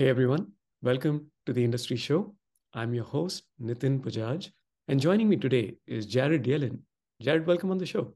Hey 0.00 0.08
everyone, 0.08 0.46
welcome 0.80 1.26
to 1.44 1.52
the 1.52 1.62
Industry 1.62 1.98
Show. 1.98 2.34
I'm 2.72 2.94
your 2.94 3.04
host, 3.04 3.42
Nitin 3.62 4.00
Bajaj, 4.00 4.50
and 4.88 4.98
joining 4.98 5.28
me 5.28 5.36
today 5.36 5.74
is 5.86 6.06
Jared 6.06 6.44
Yellin. 6.44 6.78
Jared, 7.20 7.46
welcome 7.46 7.70
on 7.70 7.76
the 7.76 7.84
show. 7.84 8.14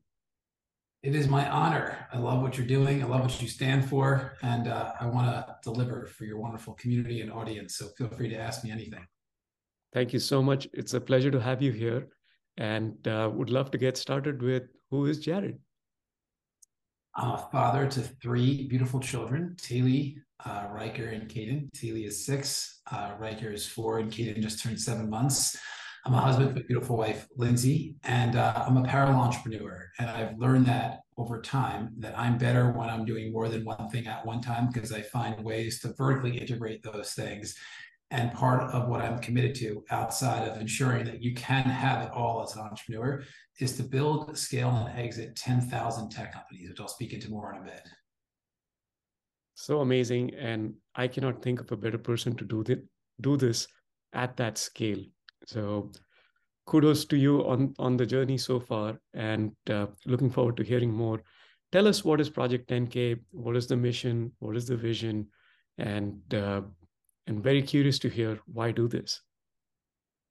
It 1.03 1.15
is 1.15 1.29
my 1.29 1.47
honor. 1.47 2.09
I 2.11 2.17
love 2.17 2.41
what 2.41 2.57
you're 2.57 2.67
doing. 2.67 3.03
I 3.03 3.07
love 3.07 3.21
what 3.21 3.43
you 3.43 3.49
stand 3.49 3.87
for, 3.87 4.33
and 4.41 4.67
uh, 4.67 4.93
I 4.99 5.05
want 5.05 5.27
to 5.27 5.57
deliver 5.62 6.07
for 6.07 6.25
your 6.25 6.39
wonderful 6.39 6.73
community 6.73 7.21
and 7.21 7.31
audience. 7.31 7.76
So 7.76 7.88
feel 7.98 8.08
free 8.08 8.30
to 8.30 8.37
ask 8.38 8.64
me 8.64 8.71
anything. 8.71 9.06
Thank 9.92 10.14
you 10.14 10.21
so 10.21 10.42
much. 10.42 10.66
It's 10.72 10.94
a 10.94 11.01
pleasure 11.03 11.30
to 11.30 11.38
have 11.38 11.60
you 11.60 11.72
here, 11.72 12.08
and 12.56 13.06
uh, 13.06 13.30
would 13.30 13.51
love 13.51 13.71
to 13.72 13.76
get 13.76 13.98
started 13.98 14.40
with 14.40 14.62
who 14.90 15.04
is 15.04 15.19
Jared. 15.19 15.58
I'm 17.16 17.30
a 17.30 17.48
father 17.52 17.87
to 17.87 18.01
three 18.01 18.66
beautiful 18.66 18.98
children, 18.98 19.55
Taylee, 19.56 20.16
uh, 20.45 20.66
Ryker, 20.73 21.10
and 21.10 21.29
Kadeyn. 21.29 21.70
Taylee 21.70 22.09
is 22.09 22.27
six, 22.27 22.80
uh, 22.91 23.12
Ryker 23.20 23.52
is 23.52 23.65
four, 23.65 24.01
and 24.01 24.11
Kadeyn 24.11 24.43
just 24.43 24.61
turned 24.61 24.80
seven 24.80 25.09
months. 25.09 25.56
I'm 26.05 26.12
a 26.12 26.20
husband 26.20 26.55
to 26.55 26.61
a 26.61 26.65
beautiful 26.65 26.97
wife, 26.97 27.29
Lindsay, 27.37 27.95
and 28.03 28.34
uh, 28.34 28.65
I'm 28.66 28.77
a 28.77 28.83
parallel 28.83 29.20
entrepreneur. 29.20 29.91
And 30.01 30.11
I've 30.11 30.37
learned 30.39 30.66
that 30.66 31.01
over 31.16 31.41
time 31.41 31.91
that 31.98 32.19
I'm 32.19 32.37
better 32.37 32.73
when 32.73 32.91
I'm 32.91 33.05
doing 33.05 33.33
more 33.33 33.48
than 33.48 33.65
one 33.65 33.89
thing 33.91 34.09
at 34.09 34.27
one 34.27 34.41
time 34.41 34.69
because 34.73 34.92
I 34.92 35.01
find 35.01 35.42
ways 35.45 35.81
to 35.81 35.95
vertically 35.97 36.37
integrate 36.37 36.83
those 36.83 37.12
things. 37.12 37.55
And 38.15 38.33
part 38.33 38.71
of 38.73 38.89
what 38.89 39.01
I'm 39.01 39.19
committed 39.19 39.57
to 39.57 39.83
outside 39.91 40.47
of 40.47 40.61
ensuring 40.61 41.05
that 41.07 41.21
you 41.21 41.35
can 41.35 41.65
have 41.65 42.01
it 42.01 42.13
all 42.13 42.45
as 42.45 42.55
an 42.55 42.63
entrepreneur 42.63 43.25
is 43.59 43.77
to 43.77 43.83
build, 43.83 44.39
scale, 44.39 44.71
and 44.71 44.97
exit 44.97 45.35
10,000 45.35 46.11
tech 46.11 46.33
companies, 46.33 46.69
which 46.69 46.81
I'll 46.81 46.87
speak 46.87 47.13
into 47.13 47.29
more 47.29 47.53
in 47.53 47.63
a 47.63 47.65
bit. 47.65 47.83
So 49.57 49.81
amazing. 49.81 50.33
And 50.35 50.75
I 50.95 51.09
cannot 51.09 51.43
think 51.43 51.61
of 51.61 51.73
a 51.73 51.77
better 51.77 51.99
person 51.99 52.37
to 52.37 52.45
do, 52.45 52.63
th- 52.63 52.85
do 53.21 53.37
this 53.37 53.67
at 54.13 54.37
that 54.37 54.59
scale. 54.59 55.03
So 55.47 55.91
kudos 56.67 57.06
to 57.06 57.17
you 57.17 57.45
on, 57.49 57.75
on 57.81 57.97
the 57.97 58.06
journey 58.06 58.39
so 58.39 58.61
far 58.61 59.01
and 59.12 59.51
uh, 59.69 59.87
looking 60.06 60.31
forward 60.31 60.56
to 60.59 60.62
hearing 60.62 60.93
more. 60.93 61.21
Tell 61.73 61.89
us 61.89 62.05
what 62.05 62.21
is 62.21 62.31
Project 62.31 62.71
10K? 62.71 63.19
What 63.33 63.56
is 63.56 63.67
the 63.67 63.77
mission? 63.77 64.31
What 64.39 64.56
is 64.56 64.69
the 64.69 64.77
vision? 64.77 65.27
And 65.78 66.23
uh, 66.33 66.61
and 67.27 67.42
very 67.42 67.62
curious 67.62 67.98
to 68.00 68.08
hear 68.08 68.39
why 68.47 68.70
do 68.70 68.89
this. 68.89 69.20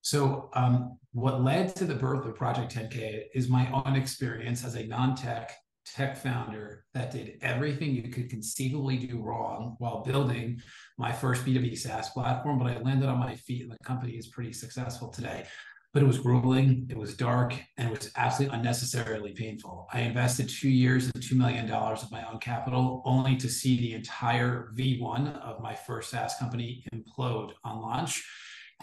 So, 0.02 0.50
um, 0.54 0.98
what 1.14 1.44
led 1.44 1.76
to 1.78 1.86
the 1.86 1.96
birth 1.96 2.26
of 2.26 2.36
Project 2.36 2.76
10K 2.76 3.26
is 3.34 3.48
my 3.48 3.72
own 3.72 3.96
experience 3.96 4.66
as 4.66 4.76
a 4.76 4.86
non 4.86 5.16
tech 5.16 5.54
tech 5.86 6.18
founder 6.18 6.86
that 6.94 7.12
did 7.12 7.38
everything 7.42 7.92
you 7.92 8.10
could 8.10 8.30
conceivably 8.30 8.98
do 8.98 9.22
wrong 9.22 9.76
while 9.80 10.02
building 10.02 10.62
my 10.98 11.12
first 11.12 11.46
B2B 11.46 11.78
SaaS 11.78 12.10
platform. 12.10 12.58
But 12.58 12.68
I 12.68 12.78
landed 12.80 13.10
on 13.10 13.20
my 13.20 13.36
feet 13.36 13.64
and 13.64 13.72
the 13.72 13.78
company 13.84 14.14
is 14.14 14.28
pretty 14.28 14.54
successful 14.54 15.10
today. 15.10 15.46
But 15.94 16.02
it 16.02 16.08
was 16.08 16.18
grueling, 16.18 16.88
it 16.90 16.98
was 16.98 17.16
dark, 17.16 17.54
and 17.78 17.90
it 17.90 18.00
was 18.00 18.12
absolutely 18.16 18.58
unnecessarily 18.58 19.34
painful. 19.34 19.88
I 19.94 20.02
invested 20.02 20.50
two 20.50 20.70
years 20.70 21.06
and 21.06 21.24
$2 21.24 21.34
million 21.38 21.70
of 21.70 22.12
my 22.12 22.28
own 22.28 22.40
capital 22.40 23.04
only 23.06 23.36
to 23.38 23.48
see 23.48 23.78
the 23.78 23.94
entire 23.94 24.72
V1 24.76 25.40
of 25.42 25.62
my 25.62 25.76
first 25.76 26.10
SaaS 26.10 26.36
company 26.40 26.84
implode 26.94 27.52
on 27.64 27.80
launch 27.80 28.24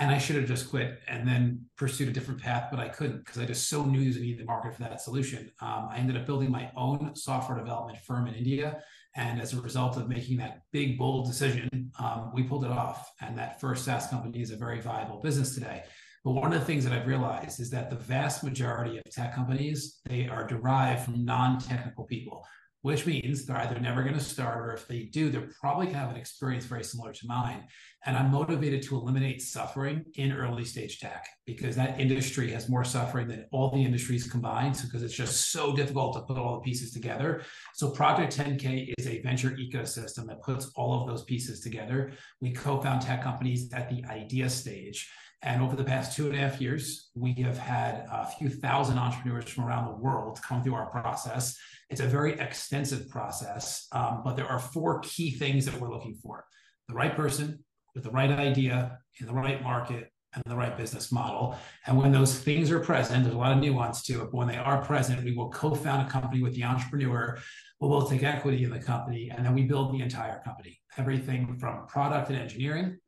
and 0.00 0.10
I 0.10 0.16
should 0.16 0.36
have 0.36 0.46
just 0.46 0.70
quit 0.70 0.98
and 1.08 1.28
then 1.28 1.66
pursued 1.76 2.08
a 2.08 2.12
different 2.12 2.40
path, 2.40 2.68
but 2.70 2.80
I 2.80 2.88
couldn't 2.88 3.18
because 3.18 3.40
I 3.40 3.44
just 3.44 3.68
so 3.68 3.84
knew 3.84 3.98
there 3.98 4.08
was 4.08 4.16
a 4.16 4.20
need 4.20 4.32
in 4.32 4.38
the 4.38 4.44
market 4.44 4.74
for 4.74 4.82
that 4.82 5.00
solution. 5.00 5.52
Um, 5.60 5.88
I 5.90 5.98
ended 5.98 6.16
up 6.16 6.24
building 6.24 6.50
my 6.50 6.70
own 6.74 7.14
software 7.14 7.58
development 7.58 7.98
firm 7.98 8.26
in 8.26 8.34
India. 8.34 8.82
And 9.14 9.40
as 9.40 9.52
a 9.52 9.60
result 9.60 9.98
of 9.98 10.08
making 10.08 10.38
that 10.38 10.62
big, 10.72 10.96
bold 10.96 11.26
decision, 11.26 11.90
um, 11.98 12.30
we 12.32 12.44
pulled 12.44 12.64
it 12.64 12.70
off. 12.70 13.12
And 13.20 13.36
that 13.36 13.60
first 13.60 13.84
SaaS 13.84 14.06
company 14.06 14.40
is 14.40 14.52
a 14.52 14.56
very 14.56 14.80
viable 14.80 15.20
business 15.20 15.54
today. 15.54 15.82
But 16.24 16.32
one 16.32 16.52
of 16.52 16.60
the 16.60 16.66
things 16.66 16.84
that 16.84 16.92
I've 16.92 17.06
realized 17.06 17.60
is 17.60 17.70
that 17.70 17.90
the 17.90 17.96
vast 17.96 18.44
majority 18.44 18.98
of 18.98 19.04
tech 19.10 19.34
companies, 19.34 20.00
they 20.04 20.28
are 20.28 20.46
derived 20.46 21.04
from 21.04 21.24
non-technical 21.24 22.04
people 22.04 22.44
which 22.82 23.04
means 23.04 23.44
they're 23.44 23.58
either 23.58 23.78
never 23.78 24.02
going 24.02 24.14
to 24.14 24.20
start 24.20 24.58
or 24.58 24.72
if 24.72 24.88
they 24.88 25.02
do, 25.02 25.28
they're 25.28 25.50
probably 25.60 25.86
going 25.86 25.96
to 25.96 26.00
have 26.00 26.10
an 26.10 26.16
experience 26.16 26.64
very 26.64 26.82
similar 26.82 27.12
to 27.12 27.26
mine. 27.26 27.64
And 28.06 28.16
I'm 28.16 28.30
motivated 28.30 28.82
to 28.84 28.96
eliminate 28.96 29.42
suffering 29.42 30.06
in 30.14 30.32
early 30.32 30.64
stage 30.64 30.98
tech 30.98 31.28
because 31.44 31.76
that 31.76 32.00
industry 32.00 32.50
has 32.52 32.70
more 32.70 32.84
suffering 32.84 33.28
than 33.28 33.44
all 33.52 33.70
the 33.70 33.84
industries 33.84 34.26
combined 34.26 34.80
because 34.82 35.02
it's 35.02 35.14
just 35.14 35.52
so 35.52 35.76
difficult 35.76 36.14
to 36.14 36.22
put 36.22 36.38
all 36.38 36.54
the 36.54 36.62
pieces 36.62 36.92
together. 36.92 37.42
So 37.74 37.90
Project 37.90 38.34
10K 38.34 38.94
is 38.96 39.06
a 39.06 39.20
venture 39.20 39.50
ecosystem 39.50 40.26
that 40.28 40.42
puts 40.42 40.70
all 40.74 41.02
of 41.02 41.06
those 41.06 41.24
pieces 41.24 41.60
together. 41.60 42.12
We 42.40 42.52
co-found 42.52 43.02
tech 43.02 43.22
companies 43.22 43.70
at 43.74 43.90
the 43.90 44.02
idea 44.06 44.48
stage. 44.48 45.10
And 45.42 45.62
over 45.62 45.74
the 45.74 45.84
past 45.84 46.14
two 46.14 46.26
and 46.26 46.34
a 46.34 46.38
half 46.38 46.60
years, 46.60 47.10
we 47.14 47.32
have 47.34 47.56
had 47.56 48.06
a 48.12 48.26
few 48.26 48.50
thousand 48.50 48.98
entrepreneurs 48.98 49.48
from 49.48 49.64
around 49.64 49.86
the 49.86 49.96
world 49.96 50.38
come 50.46 50.62
through 50.62 50.74
our 50.74 50.90
process. 50.90 51.56
It's 51.88 52.00
a 52.00 52.06
very 52.06 52.38
extensive 52.38 53.08
process, 53.08 53.86
um, 53.92 54.20
but 54.22 54.36
there 54.36 54.46
are 54.46 54.58
four 54.58 55.00
key 55.00 55.30
things 55.30 55.64
that 55.64 55.80
we're 55.80 55.90
looking 55.90 56.14
for 56.14 56.44
the 56.88 56.94
right 56.94 57.16
person 57.16 57.64
with 57.94 58.04
the 58.04 58.10
right 58.10 58.30
idea 58.30 58.98
in 59.18 59.26
the 59.26 59.32
right 59.32 59.62
market 59.62 60.12
and 60.34 60.44
the 60.46 60.54
right 60.54 60.76
business 60.76 61.10
model. 61.10 61.56
And 61.86 61.96
when 61.96 62.12
those 62.12 62.38
things 62.38 62.70
are 62.70 62.80
present, 62.80 63.24
there's 63.24 63.34
a 63.34 63.38
lot 63.38 63.52
of 63.52 63.58
nuance 63.58 64.02
to 64.04 64.22
it, 64.22 64.30
but 64.30 64.34
when 64.34 64.48
they 64.48 64.56
are 64.56 64.84
present, 64.84 65.24
we 65.24 65.32
will 65.32 65.50
co 65.50 65.74
found 65.74 66.06
a 66.06 66.10
company 66.10 66.42
with 66.42 66.54
the 66.54 66.64
entrepreneur. 66.64 67.38
We'll 67.80 67.90
both 67.90 68.10
take 68.10 68.22
equity 68.22 68.62
in 68.62 68.70
the 68.70 68.78
company, 68.78 69.32
and 69.34 69.44
then 69.44 69.54
we 69.54 69.62
build 69.62 69.92
the 69.92 70.02
entire 70.02 70.40
company 70.42 70.78
everything 70.98 71.56
from 71.58 71.86
product 71.86 72.28
and 72.30 72.38
engineering 72.38 72.98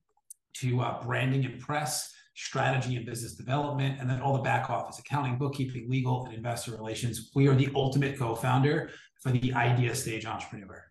to 0.54 0.81
uh, 0.81 1.03
branding 1.03 1.44
and 1.44 1.60
press 1.60 2.12
strategy 2.34 2.97
and 2.97 3.04
business 3.04 3.34
development, 3.34 4.00
and 4.00 4.09
then 4.09 4.20
all 4.20 4.34
the 4.34 4.43
back 4.43 4.70
office 4.70 4.98
accounting, 4.98 5.37
bookkeeping, 5.37 5.88
legal, 5.88 6.25
and 6.26 6.34
investor 6.34 6.72
relations. 6.72 7.31
We 7.34 7.48
are 7.48 7.54
the 7.54 7.69
ultimate 7.75 8.19
co 8.19 8.34
founder 8.34 8.91
for 9.20 9.31
the 9.31 9.53
idea 9.54 9.94
stage 9.94 10.26
entrepreneur. 10.26 10.84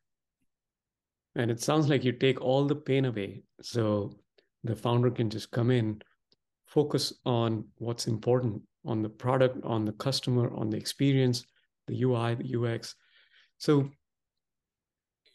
And 1.35 1.49
it 1.49 1.61
sounds 1.61 1.89
like 1.89 2.03
you 2.03 2.11
take 2.11 2.41
all 2.41 2.65
the 2.65 2.75
pain 2.75 3.05
away. 3.05 3.43
So 3.61 4.19
the 4.63 4.75
founder 4.75 5.09
can 5.09 5.29
just 5.29 5.51
come 5.51 5.71
in, 5.71 6.01
focus 6.67 7.13
on 7.25 7.65
what's 7.77 8.07
important 8.07 8.61
on 8.85 9.01
the 9.01 9.09
product, 9.09 9.63
on 9.63 9.85
the 9.85 9.91
customer, 9.93 10.53
on 10.55 10.69
the 10.69 10.77
experience, 10.77 11.45
the 11.87 12.03
UI, 12.03 12.35
the 12.35 12.57
UX. 12.57 12.95
So, 13.57 13.89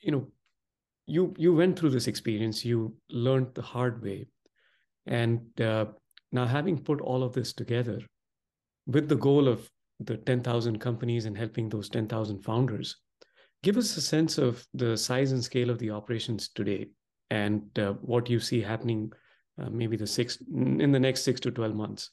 you 0.01 0.13
know, 0.13 0.29
you 1.07 1.35
you 1.39 1.55
went 1.55 1.79
through 1.79 1.91
this 1.91 2.09
experience, 2.09 2.65
you 2.65 2.97
learned 3.09 3.55
the 3.55 3.63
hard 3.63 4.03
way 4.03 4.27
and 5.07 5.61
uh, 5.61 5.87
now, 6.33 6.45
having 6.45 6.79
put 6.79 7.01
all 7.01 7.23
of 7.23 7.33
this 7.33 7.53
together 7.53 8.01
with 8.87 9.09
the 9.09 9.17
goal 9.17 9.49
of 9.49 9.71
the 10.01 10.17
10,000 10.17 10.79
companies 10.79 11.25
and 11.25 11.37
helping 11.37 11.69
those 11.69 11.89
10,000 11.89 12.41
founders, 12.41 12.97
give 13.63 13.77
us 13.77 13.97
a 13.97 14.01
sense 14.01 14.39
of 14.39 14.65
the 14.75 14.97
size 14.97 15.33
and 15.33 15.43
scale 15.43 15.71
of 15.71 15.79
the 15.79 15.91
operations 15.91 16.49
today 16.49 16.89
and 17.31 17.63
uh, 17.79 17.93
what 17.95 18.29
you 18.29 18.39
see 18.39 18.61
happening 18.61 19.11
uh, 19.59 19.71
maybe 19.71 19.97
the 19.97 20.07
six 20.07 20.37
in 20.53 20.93
the 20.93 21.01
next 21.01 21.23
six 21.23 21.41
to 21.41 21.51
12 21.51 21.75
months. 21.75 22.11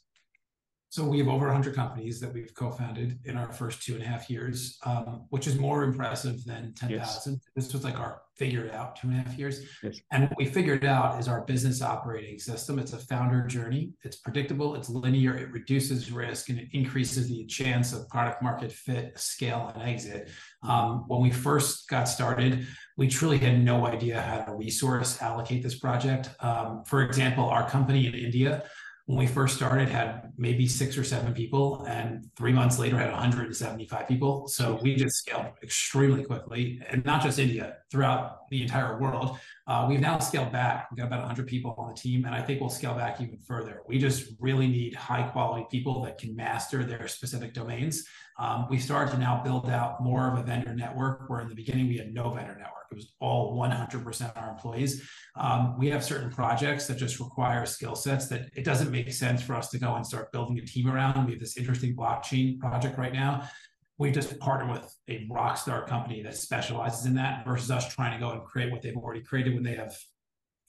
So 0.93 1.03
we 1.03 1.17
have 1.17 1.27
over 1.27 1.47
100 1.47 1.73
companies 1.73 2.19
that 2.19 2.31
we've 2.31 2.53
co-founded 2.53 3.17
in 3.25 3.35
our 3.35 3.51
first 3.51 3.81
two 3.81 3.95
and 3.95 4.03
a 4.03 4.05
half 4.05 4.29
years, 4.29 4.77
um, 4.85 5.25
which 5.31 5.47
is 5.47 5.57
more 5.57 5.81
impressive 5.81 6.45
than 6.45 6.71
10,000. 6.75 6.91
Yes. 6.91 7.27
This 7.55 7.73
was 7.73 7.83
like 7.83 7.99
our 7.99 8.21
figured 8.37 8.69
out 8.69 8.95
two 8.95 9.07
and 9.07 9.17
a 9.17 9.23
half 9.23 9.35
years. 9.35 9.65
Yes. 9.81 9.99
And 10.11 10.25
what 10.25 10.37
we 10.37 10.45
figured 10.45 10.85
out 10.85 11.19
is 11.19 11.27
our 11.27 11.45
business 11.45 11.81
operating 11.81 12.37
system. 12.37 12.77
It's 12.77 12.93
a 12.93 12.99
founder 12.99 13.41
journey. 13.47 13.93
It's 14.03 14.17
predictable. 14.17 14.75
It's 14.75 14.87
linear. 14.87 15.35
It 15.35 15.51
reduces 15.51 16.11
risk 16.11 16.49
and 16.49 16.59
it 16.59 16.67
increases 16.73 17.27
the 17.27 17.43
chance 17.47 17.91
of 17.91 18.07
product 18.09 18.43
market 18.43 18.71
fit, 18.71 19.17
scale, 19.17 19.71
and 19.73 19.89
exit. 19.89 20.29
Um, 20.61 21.05
when 21.07 21.23
we 21.23 21.31
first 21.31 21.89
got 21.89 22.03
started, 22.03 22.67
we 22.97 23.07
truly 23.07 23.39
had 23.39 23.63
no 23.63 23.87
idea 23.87 24.21
how 24.21 24.41
to 24.41 24.53
resource 24.53 25.19
allocate 25.23 25.63
this 25.63 25.79
project. 25.79 26.29
Um, 26.39 26.83
for 26.85 27.01
example, 27.01 27.45
our 27.45 27.68
company 27.68 28.06
in 28.06 28.13
India 28.13 28.63
when 29.05 29.17
we 29.17 29.27
first 29.27 29.55
started 29.57 29.89
had 29.89 30.31
maybe 30.38 30.65
six 30.65 30.97
or 30.97 31.03
seven 31.03 31.33
people 31.33 31.83
and 31.89 32.29
three 32.38 32.53
months 32.53 32.79
later 32.79 32.97
had 32.97 33.11
175 33.11 34.07
people. 34.07 34.47
So 34.47 34.79
we 34.81 34.95
just 34.95 35.17
scaled 35.17 35.47
extremely 35.61 36.23
quickly 36.23 36.81
and 36.89 37.03
not 37.03 37.21
just 37.21 37.38
india 37.38 37.77
throughout 37.91 38.50
the 38.50 38.61
entire 38.61 39.00
world. 39.00 39.38
Uh, 39.67 39.85
we've 39.89 40.00
now 40.00 40.19
scaled 40.19 40.53
back. 40.53 40.88
We've 40.89 41.00
got 41.00 41.07
about 41.07 41.19
100 41.19 41.47
people 41.47 41.75
on 41.77 41.89
the 41.89 42.00
team 42.00 42.23
and 42.25 42.33
i 42.33 42.41
think 42.41 42.61
we'll 42.61 42.69
scale 42.69 42.95
back 42.95 43.19
even 43.19 43.39
further. 43.39 43.81
We 43.88 44.00
just 44.00 44.31
really 44.39 44.67
need 44.67 44.95
high 44.95 45.23
quality 45.23 45.65
people 45.69 46.01
that 46.03 46.17
can 46.17 46.33
master 46.33 46.85
their 46.85 47.07
specific 47.09 47.53
domains 47.53 48.06
um, 48.39 48.68
we 48.69 48.80
started 48.80 49.12
to 49.12 49.18
now 49.18 49.41
build 49.44 49.69
out 49.69 50.03
more 50.03 50.31
of 50.31 50.39
a 50.39 50.44
vendor 50.44 50.74
network 50.74 51.30
where 51.30 51.41
in 51.41 51.50
the 51.50 51.56
beginning 51.56 51.88
we 51.88 51.97
had 51.97 52.13
no 52.13 52.33
vendor 52.33 52.56
network 52.56 52.83
it 52.94 52.95
was 52.95 53.13
all 53.19 53.57
100% 53.57 54.38
our 54.38 54.51
employees. 54.51 55.07
Um, 55.35 55.75
we 55.77 55.89
have 55.89 56.03
certain 56.03 56.30
projects 56.30 56.88
that 56.88 56.97
just 56.97 57.19
require 57.19 57.65
skill 57.65 57.95
sets 57.95 58.27
that 58.27 58.50
it 58.56 58.63
doesn't 58.63 58.91
make 58.91 59.12
sense 59.12 59.41
for 59.41 59.56
us 59.56 59.69
to 59.69 59.80
go 59.80 59.95
and 59.95 60.06
start 60.06 60.31
building 60.31 60.59
a 60.59 60.65
team 60.65 60.88
around. 60.88 61.25
We 61.25 61.31
have 61.31 61.39
this 61.39 61.57
interesting 61.57 61.95
blockchain 61.95 62.59
project 62.59 62.97
right 62.97 63.13
now. 63.13 63.50
We 63.97 64.12
just 64.12 64.38
partner 64.39 64.71
with 64.71 64.95
a 65.09 65.27
rock 65.30 65.57
star 65.57 65.85
company 65.85 66.21
that 66.24 66.35
specializes 66.35 67.06
in 67.06 67.15
that 67.15 67.45
versus 67.45 67.71
us 67.71 67.94
trying 67.94 68.19
to 68.19 68.24
go 68.24 68.31
and 68.31 68.44
create 68.44 68.71
what 68.71 68.81
they've 68.81 68.95
already 68.95 69.21
created 69.21 69.53
when 69.53 69.63
they 69.63 69.75
have 69.75 69.95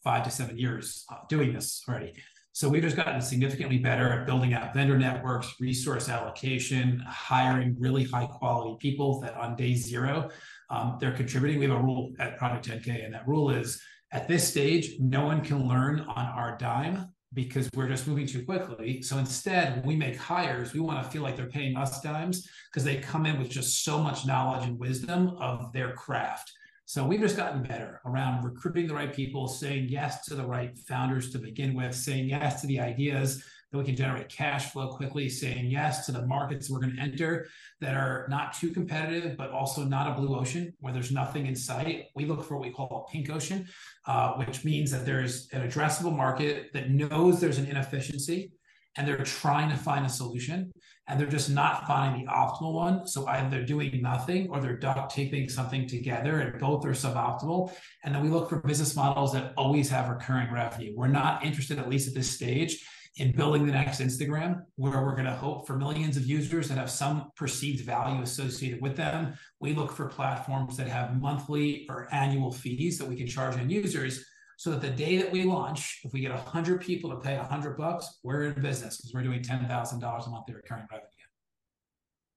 five 0.02 0.25
to 0.25 0.31
seven 0.31 0.58
years 0.58 1.05
uh, 1.11 1.16
doing 1.28 1.52
this 1.52 1.82
already. 1.88 2.12
So 2.54 2.68
we've 2.68 2.84
just 2.84 2.94
gotten 2.94 3.20
significantly 3.20 3.78
better 3.78 4.12
at 4.12 4.26
building 4.26 4.54
out 4.54 4.72
vendor 4.72 4.96
networks, 4.96 5.56
resource 5.58 6.08
allocation, 6.08 7.02
hiring 7.04 7.74
really 7.80 8.04
high 8.04 8.26
quality 8.26 8.76
people 8.78 9.20
that 9.22 9.34
on 9.34 9.56
day 9.56 9.74
zero, 9.74 10.30
um, 10.70 10.96
they're 11.00 11.16
contributing. 11.16 11.58
We 11.58 11.66
have 11.66 11.76
a 11.76 11.82
rule 11.82 12.12
at 12.20 12.38
Project 12.38 12.86
10K, 12.86 13.04
and 13.04 13.12
that 13.12 13.26
rule 13.26 13.50
is 13.50 13.82
at 14.12 14.28
this 14.28 14.48
stage, 14.48 14.92
no 15.00 15.24
one 15.24 15.40
can 15.40 15.66
learn 15.66 15.98
on 16.02 16.26
our 16.26 16.56
dime 16.56 17.08
because 17.32 17.68
we're 17.74 17.88
just 17.88 18.06
moving 18.06 18.24
too 18.24 18.44
quickly. 18.44 19.02
So 19.02 19.18
instead, 19.18 19.78
when 19.78 19.86
we 19.86 19.96
make 19.96 20.16
hires, 20.16 20.72
we 20.72 20.78
want 20.78 21.02
to 21.02 21.10
feel 21.10 21.22
like 21.22 21.34
they're 21.34 21.48
paying 21.48 21.76
us 21.76 22.00
dimes 22.02 22.48
because 22.70 22.84
they 22.84 22.98
come 22.98 23.26
in 23.26 23.36
with 23.36 23.50
just 23.50 23.82
so 23.82 23.98
much 23.98 24.26
knowledge 24.26 24.68
and 24.68 24.78
wisdom 24.78 25.30
of 25.40 25.72
their 25.72 25.94
craft. 25.94 26.52
So 26.86 27.06
we've 27.06 27.20
just 27.20 27.36
gotten 27.36 27.62
better 27.62 28.02
around 28.04 28.44
recruiting 28.44 28.86
the 28.86 28.94
right 28.94 29.12
people, 29.12 29.48
saying 29.48 29.88
yes 29.88 30.26
to 30.26 30.34
the 30.34 30.44
right 30.44 30.76
founders 30.86 31.31
to 31.32 31.38
begin 31.38 31.75
with, 31.75 31.94
saying 31.94 32.28
yes 32.28 32.60
to 32.60 32.66
the 32.66 32.78
ideas 32.78 33.42
that 33.72 33.78
we 33.78 33.84
can 33.84 33.96
generate 33.96 34.28
cash 34.28 34.70
flow 34.70 34.88
quickly, 34.88 35.31
saying 35.31 35.70
yes 35.70 36.04
to 36.04 36.12
the 36.12 36.26
markets 36.26 36.69
we're 36.69 36.81
going 36.81 36.94
to 36.94 37.00
enter 37.00 37.46
that 37.81 37.94
are 37.94 38.26
not 38.28 38.52
too 38.52 38.70
competitive, 38.70 39.34
but 39.38 39.50
also 39.50 39.82
not 39.82 40.10
a 40.10 40.20
blue 40.20 40.38
ocean 40.38 40.75
where 40.81 40.92
there's 40.92 41.10
nothing 41.10 41.46
in 41.46 41.56
sight. 41.56 42.04
We 42.14 42.26
look 42.26 42.44
for 42.44 42.58
what 42.58 42.66
we 42.66 42.72
call 42.72 43.06
a 43.08 43.10
pink 43.10 43.30
ocean, 43.30 43.66
uh, 44.06 44.34
which 44.34 44.62
means 44.62 44.90
that 44.90 45.06
there's 45.06 45.48
an 45.52 45.66
addressable 45.66 46.14
market 46.14 46.70
that 46.75 46.90
knows 46.90 47.40
there's 47.40 47.58
an 47.58 47.66
inefficiency 47.66 48.52
and 48.96 49.08
they're 49.08 49.25
trying 49.25 49.70
to 49.70 49.76
find 49.76 50.04
a 50.04 50.10
solution 50.10 50.70
and 51.06 51.20
they're 51.20 51.26
just 51.26 51.50
not 51.50 51.86
finding 51.86 52.24
the 52.24 52.32
optimal 52.32 52.72
one. 52.72 53.06
So 53.06 53.26
either 53.26 53.50
they're 53.50 53.66
doing 53.66 54.00
nothing 54.00 54.48
or 54.50 54.60
they're 54.60 54.76
duct 54.76 55.14
taping 55.14 55.48
something 55.48 55.86
together 55.86 56.40
and 56.40 56.58
both 56.58 56.84
are 56.86 56.90
suboptimal. 56.90 57.72
And 58.04 58.14
then 58.14 58.22
we 58.22 58.30
look 58.30 58.48
for 58.48 58.60
business 58.60 58.96
models 58.96 59.32
that 59.34 59.52
always 59.56 59.90
have 59.90 60.08
recurring 60.08 60.52
revenue. 60.52 60.94
We're 60.96 61.08
not 61.08 61.44
interested, 61.44 61.78
at 61.78 61.90
least 61.90 62.08
at 62.08 62.14
this 62.14 62.30
stage, 62.30 62.82
in 63.16 63.32
building 63.32 63.64
the 63.64 63.72
next 63.72 64.00
Instagram, 64.00 64.62
where 64.76 65.02
we're 65.04 65.14
going 65.14 65.26
to 65.26 65.30
hope 65.30 65.66
for 65.66 65.76
millions 65.76 66.16
of 66.16 66.26
users 66.26 66.68
that 66.68 66.78
have 66.78 66.90
some 66.90 67.30
perceived 67.36 67.84
value 67.84 68.22
associated 68.22 68.80
with 68.80 68.96
them. 68.96 69.34
We 69.60 69.72
look 69.72 69.92
for 69.92 70.08
platforms 70.08 70.76
that 70.78 70.88
have 70.88 71.20
monthly 71.20 71.86
or 71.88 72.08
annual 72.12 72.50
fees 72.50 72.98
that 72.98 73.06
we 73.06 73.14
can 73.14 73.28
charge 73.28 73.56
on 73.56 73.70
users 73.70 74.24
so 74.56 74.70
that 74.70 74.80
the 74.80 74.90
day 74.90 75.16
that 75.16 75.30
we 75.30 75.44
launch, 75.44 76.00
if 76.04 76.12
we 76.12 76.20
get 76.20 76.32
100 76.32 76.80
people 76.80 77.10
to 77.10 77.16
pay 77.16 77.36
100 77.36 77.76
bucks, 77.76 78.20
we're 78.22 78.44
in 78.44 78.62
business 78.62 78.96
because 78.96 79.12
we're 79.12 79.22
doing 79.22 79.42
$10,000 79.42 80.26
a 80.26 80.30
month 80.30 80.48
in 80.48 80.54
recurring 80.54 80.86
revenue. 80.90 81.08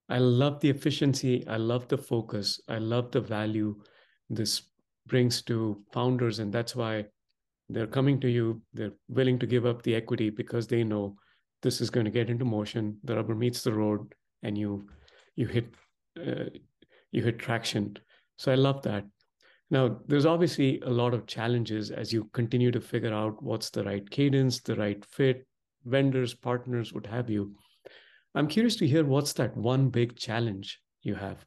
I 0.09 0.19
love 0.19 0.59
the 0.61 0.69
efficiency. 0.69 1.45
I 1.47 1.57
love 1.57 1.87
the 1.87 1.97
focus. 1.97 2.61
I 2.69 2.77
love 2.77 3.11
the 3.11 3.21
value 3.21 3.75
this 4.29 4.61
brings 5.05 5.41
to 5.43 5.83
founders. 5.91 6.39
And 6.39 6.51
that's 6.51 6.75
why 6.75 7.05
they're 7.69 7.87
coming 7.87 8.19
to 8.21 8.29
you. 8.29 8.61
They're 8.73 8.93
willing 9.09 9.39
to 9.39 9.47
give 9.47 9.65
up 9.65 9.83
the 9.83 9.95
equity 9.95 10.29
because 10.29 10.67
they 10.67 10.83
know 10.83 11.17
this 11.61 11.81
is 11.81 11.89
going 11.89 12.05
to 12.05 12.11
get 12.11 12.29
into 12.29 12.45
motion. 12.45 12.97
The 13.03 13.15
rubber 13.15 13.35
meets 13.35 13.63
the 13.63 13.73
road, 13.73 14.13
and 14.43 14.57
you 14.57 14.87
you 15.35 15.47
hit 15.47 15.73
uh, 16.19 16.45
you 17.11 17.23
hit 17.23 17.39
traction. 17.39 17.97
So 18.37 18.51
I 18.51 18.55
love 18.55 18.81
that. 18.83 19.05
Now, 19.69 19.99
there's 20.07 20.25
obviously 20.25 20.79
a 20.81 20.89
lot 20.89 21.13
of 21.13 21.27
challenges 21.27 21.91
as 21.91 22.13
you 22.13 22.29
continue 22.33 22.71
to 22.71 22.79
figure 22.79 23.13
out 23.13 23.41
what's 23.43 23.69
the 23.69 23.83
right 23.83 24.09
cadence, 24.09 24.61
the 24.61 24.75
right 24.75 25.03
fit, 25.03 25.45
vendors, 25.85 26.33
partners, 26.33 26.93
what 26.93 27.05
have 27.05 27.29
you. 27.29 27.53
I'm 28.33 28.47
curious 28.47 28.75
to 28.77 28.87
hear 28.87 29.03
what's 29.03 29.33
that 29.33 29.57
one 29.57 29.89
big 29.89 30.15
challenge 30.15 30.79
you 31.01 31.15
have. 31.15 31.45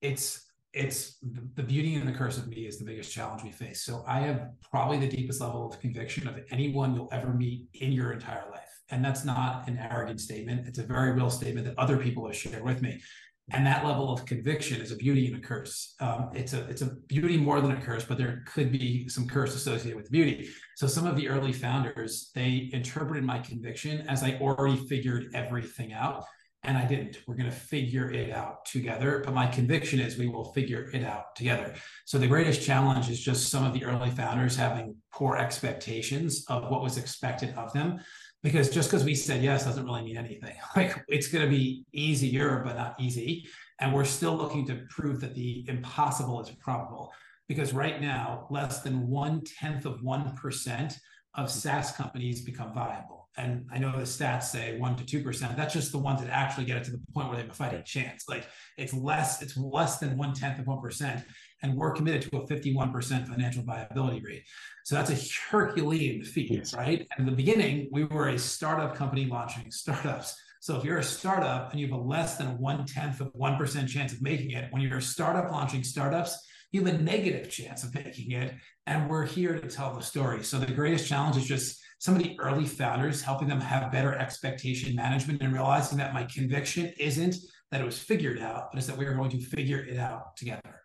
It's 0.00 0.48
it's 0.72 1.18
the 1.54 1.62
beauty 1.62 1.96
and 1.96 2.08
the 2.08 2.12
curse 2.12 2.38
of 2.38 2.48
me 2.48 2.66
is 2.66 2.78
the 2.78 2.84
biggest 2.84 3.12
challenge 3.12 3.42
we 3.42 3.52
face. 3.52 3.82
So 3.82 4.04
I 4.08 4.20
have 4.20 4.48
probably 4.70 4.98
the 4.98 5.08
deepest 5.08 5.40
level 5.42 5.68
of 5.70 5.78
conviction 5.80 6.26
of 6.26 6.38
anyone 6.50 6.94
you'll 6.94 7.10
ever 7.12 7.34
meet 7.34 7.66
in 7.74 7.92
your 7.92 8.12
entire 8.12 8.50
life. 8.50 8.80
And 8.90 9.04
that's 9.04 9.22
not 9.22 9.68
an 9.68 9.78
arrogant 9.78 10.20
statement. 10.20 10.66
It's 10.66 10.78
a 10.78 10.82
very 10.82 11.12
real 11.12 11.28
statement 11.28 11.66
that 11.66 11.78
other 11.78 11.98
people 11.98 12.26
have 12.26 12.36
shared 12.36 12.64
with 12.64 12.80
me. 12.80 13.02
And 13.50 13.66
that 13.66 13.84
level 13.84 14.12
of 14.12 14.24
conviction 14.24 14.80
is 14.80 14.92
a 14.92 14.96
beauty 14.96 15.26
and 15.26 15.36
a 15.36 15.46
curse. 15.46 15.94
Um, 16.00 16.30
it's 16.32 16.52
a 16.52 16.64
it's 16.68 16.82
a 16.82 16.94
beauty 17.08 17.36
more 17.36 17.60
than 17.60 17.72
a 17.72 17.80
curse, 17.80 18.04
but 18.04 18.16
there 18.16 18.44
could 18.46 18.70
be 18.70 19.08
some 19.08 19.26
curse 19.26 19.54
associated 19.54 19.96
with 19.96 20.10
beauty. 20.10 20.48
So 20.76 20.86
some 20.86 21.06
of 21.06 21.16
the 21.16 21.28
early 21.28 21.52
founders 21.52 22.30
they 22.34 22.70
interpreted 22.72 23.24
my 23.24 23.40
conviction 23.40 24.08
as 24.08 24.22
I 24.22 24.38
already 24.40 24.76
figured 24.86 25.26
everything 25.34 25.92
out 25.92 26.24
and 26.64 26.78
I 26.78 26.84
didn't. 26.84 27.18
We're 27.26 27.34
going 27.34 27.50
to 27.50 27.56
figure 27.56 28.10
it 28.10 28.30
out 28.30 28.64
together. 28.64 29.22
But 29.24 29.34
my 29.34 29.46
conviction 29.46 29.98
is 29.98 30.16
we 30.16 30.28
will 30.28 30.52
figure 30.52 30.90
it 30.92 31.04
out 31.04 31.34
together. 31.34 31.74
So 32.04 32.18
the 32.18 32.28
greatest 32.28 32.62
challenge 32.62 33.10
is 33.10 33.20
just 33.20 33.50
some 33.50 33.64
of 33.64 33.72
the 33.72 33.84
early 33.84 34.10
founders 34.10 34.56
having 34.56 34.96
poor 35.12 35.36
expectations 35.36 36.44
of 36.48 36.70
what 36.70 36.82
was 36.82 36.98
expected 36.98 37.54
of 37.56 37.72
them. 37.72 38.00
Because 38.42 38.70
just 38.70 38.90
because 38.90 39.04
we 39.04 39.14
said 39.14 39.42
yes 39.42 39.64
doesn't 39.64 39.84
really 39.84 40.02
mean 40.02 40.16
anything. 40.16 40.54
Like 40.76 41.04
it's 41.08 41.28
going 41.28 41.44
to 41.44 41.50
be 41.50 41.84
easier, 41.92 42.62
but 42.64 42.76
not 42.76 42.96
easy. 42.98 43.46
And 43.80 43.92
we're 43.92 44.04
still 44.04 44.36
looking 44.36 44.66
to 44.66 44.84
prove 44.88 45.20
that 45.20 45.34
the 45.34 45.64
impossible 45.68 46.40
is 46.40 46.50
probable. 46.50 47.12
Because 47.48 47.72
right 47.72 48.00
now, 48.00 48.46
less 48.50 48.82
than 48.82 49.08
one 49.08 49.42
tenth 49.44 49.84
of 49.84 50.00
1% 50.00 50.94
of 51.34 51.50
SaaS 51.50 51.92
companies 51.92 52.42
become 52.42 52.72
viable 52.72 53.21
and 53.36 53.66
I 53.72 53.78
know 53.78 53.92
the 53.92 54.02
stats 54.02 54.44
say 54.44 54.78
one 54.78 54.96
to 54.96 55.06
two 55.06 55.22
percent. 55.22 55.56
That's 55.56 55.72
just 55.72 55.92
the 55.92 55.98
ones 55.98 56.20
that 56.20 56.30
actually 56.30 56.66
get 56.66 56.76
it 56.76 56.84
to 56.84 56.90
the 56.90 57.00
point 57.14 57.28
where 57.28 57.36
they 57.36 57.42
have 57.42 57.50
a 57.50 57.54
fighting 57.54 57.82
chance. 57.84 58.24
Like 58.28 58.44
it's 58.76 58.92
less, 58.92 59.40
it's 59.42 59.56
less 59.56 59.98
than 59.98 60.18
one 60.18 60.34
tenth 60.34 60.58
of 60.58 60.66
one 60.66 60.80
percent, 60.80 61.24
and 61.62 61.74
we're 61.74 61.92
committed 61.92 62.22
to 62.30 62.38
a 62.38 62.46
fifty-one 62.46 62.92
percent 62.92 63.28
financial 63.28 63.62
viability 63.62 64.20
rate. 64.20 64.44
So 64.84 64.96
that's 64.96 65.10
a 65.10 65.50
Herculean 65.50 66.24
feat, 66.24 66.50
yes. 66.50 66.74
right? 66.74 67.06
And 67.16 67.20
in 67.20 67.26
the 67.26 67.36
beginning, 67.36 67.88
we 67.90 68.04
were 68.04 68.28
a 68.28 68.38
startup 68.38 68.94
company 68.94 69.26
launching 69.26 69.70
startups. 69.70 70.36
So 70.60 70.76
if 70.76 70.84
you're 70.84 70.98
a 70.98 71.02
startup 71.04 71.72
and 71.72 71.80
you 71.80 71.86
have 71.88 71.98
a 71.98 72.02
less 72.02 72.36
than 72.36 72.58
one 72.58 72.84
tenth 72.86 73.20
of 73.20 73.30
one 73.32 73.56
percent 73.56 73.88
chance 73.88 74.12
of 74.12 74.22
making 74.22 74.50
it, 74.50 74.70
when 74.70 74.82
you're 74.82 74.98
a 74.98 75.02
startup 75.02 75.50
launching 75.50 75.82
startups, 75.84 76.38
you 76.70 76.84
have 76.84 76.94
a 76.94 76.98
negative 76.98 77.50
chance 77.50 77.82
of 77.82 77.94
making 77.94 78.32
it. 78.32 78.54
And 78.86 79.08
we're 79.08 79.26
here 79.26 79.58
to 79.58 79.68
tell 79.68 79.94
the 79.94 80.02
story. 80.02 80.42
So 80.42 80.58
the 80.58 80.72
greatest 80.72 81.08
challenge 81.08 81.36
is 81.36 81.46
just 81.46 81.81
some 82.02 82.16
of 82.16 82.22
the 82.24 82.36
early 82.40 82.66
founders, 82.66 83.22
helping 83.22 83.46
them 83.46 83.60
have 83.60 83.92
better 83.92 84.12
expectation 84.18 84.92
management 84.96 85.40
and 85.40 85.52
realizing 85.52 85.96
that 85.96 86.12
my 86.12 86.24
conviction 86.24 86.92
isn't 86.98 87.36
that 87.70 87.80
it 87.80 87.84
was 87.84 87.96
figured 87.96 88.40
out, 88.40 88.72
but 88.72 88.78
it's 88.78 88.88
that 88.88 88.98
we 88.98 89.06
are 89.06 89.14
going 89.14 89.30
to 89.30 89.40
figure 89.40 89.78
it 89.78 89.98
out 89.98 90.36
together. 90.36 90.82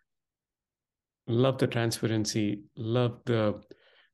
Love 1.26 1.58
the 1.58 1.66
transparency. 1.66 2.62
Love 2.76 3.18
the, 3.26 3.60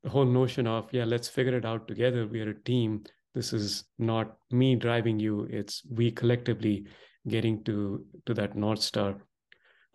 the 0.03 0.09
whole 0.09 0.25
notion 0.25 0.67
of, 0.67 0.89
yeah, 0.93 1.05
let's 1.05 1.29
figure 1.29 1.59
it 1.59 1.67
out 1.67 1.87
together. 1.87 2.27
We 2.27 2.41
are 2.41 2.49
a 2.49 2.63
team. 2.63 3.05
This 3.35 3.53
is 3.53 3.85
not 3.99 4.39
me 4.51 4.75
driving 4.75 5.21
you, 5.21 5.47
it's 5.51 5.83
we 5.91 6.11
collectively 6.11 6.87
getting 7.29 7.63
to, 7.65 8.03
to 8.25 8.33
that 8.33 8.57
North 8.57 8.81
Star. 8.81 9.17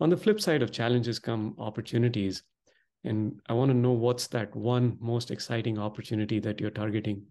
On 0.00 0.10
the 0.10 0.16
flip 0.16 0.40
side 0.40 0.62
of 0.62 0.70
challenges 0.70 1.18
come 1.18 1.56
opportunities. 1.58 2.44
And 3.04 3.40
I 3.48 3.54
want 3.54 3.70
to 3.70 3.76
know 3.76 3.92
what's 3.92 4.26
that 4.28 4.54
one 4.54 4.96
most 5.00 5.30
exciting 5.30 5.78
opportunity 5.78 6.38
that 6.40 6.60
you're 6.60 6.70
targeting. 6.70 7.22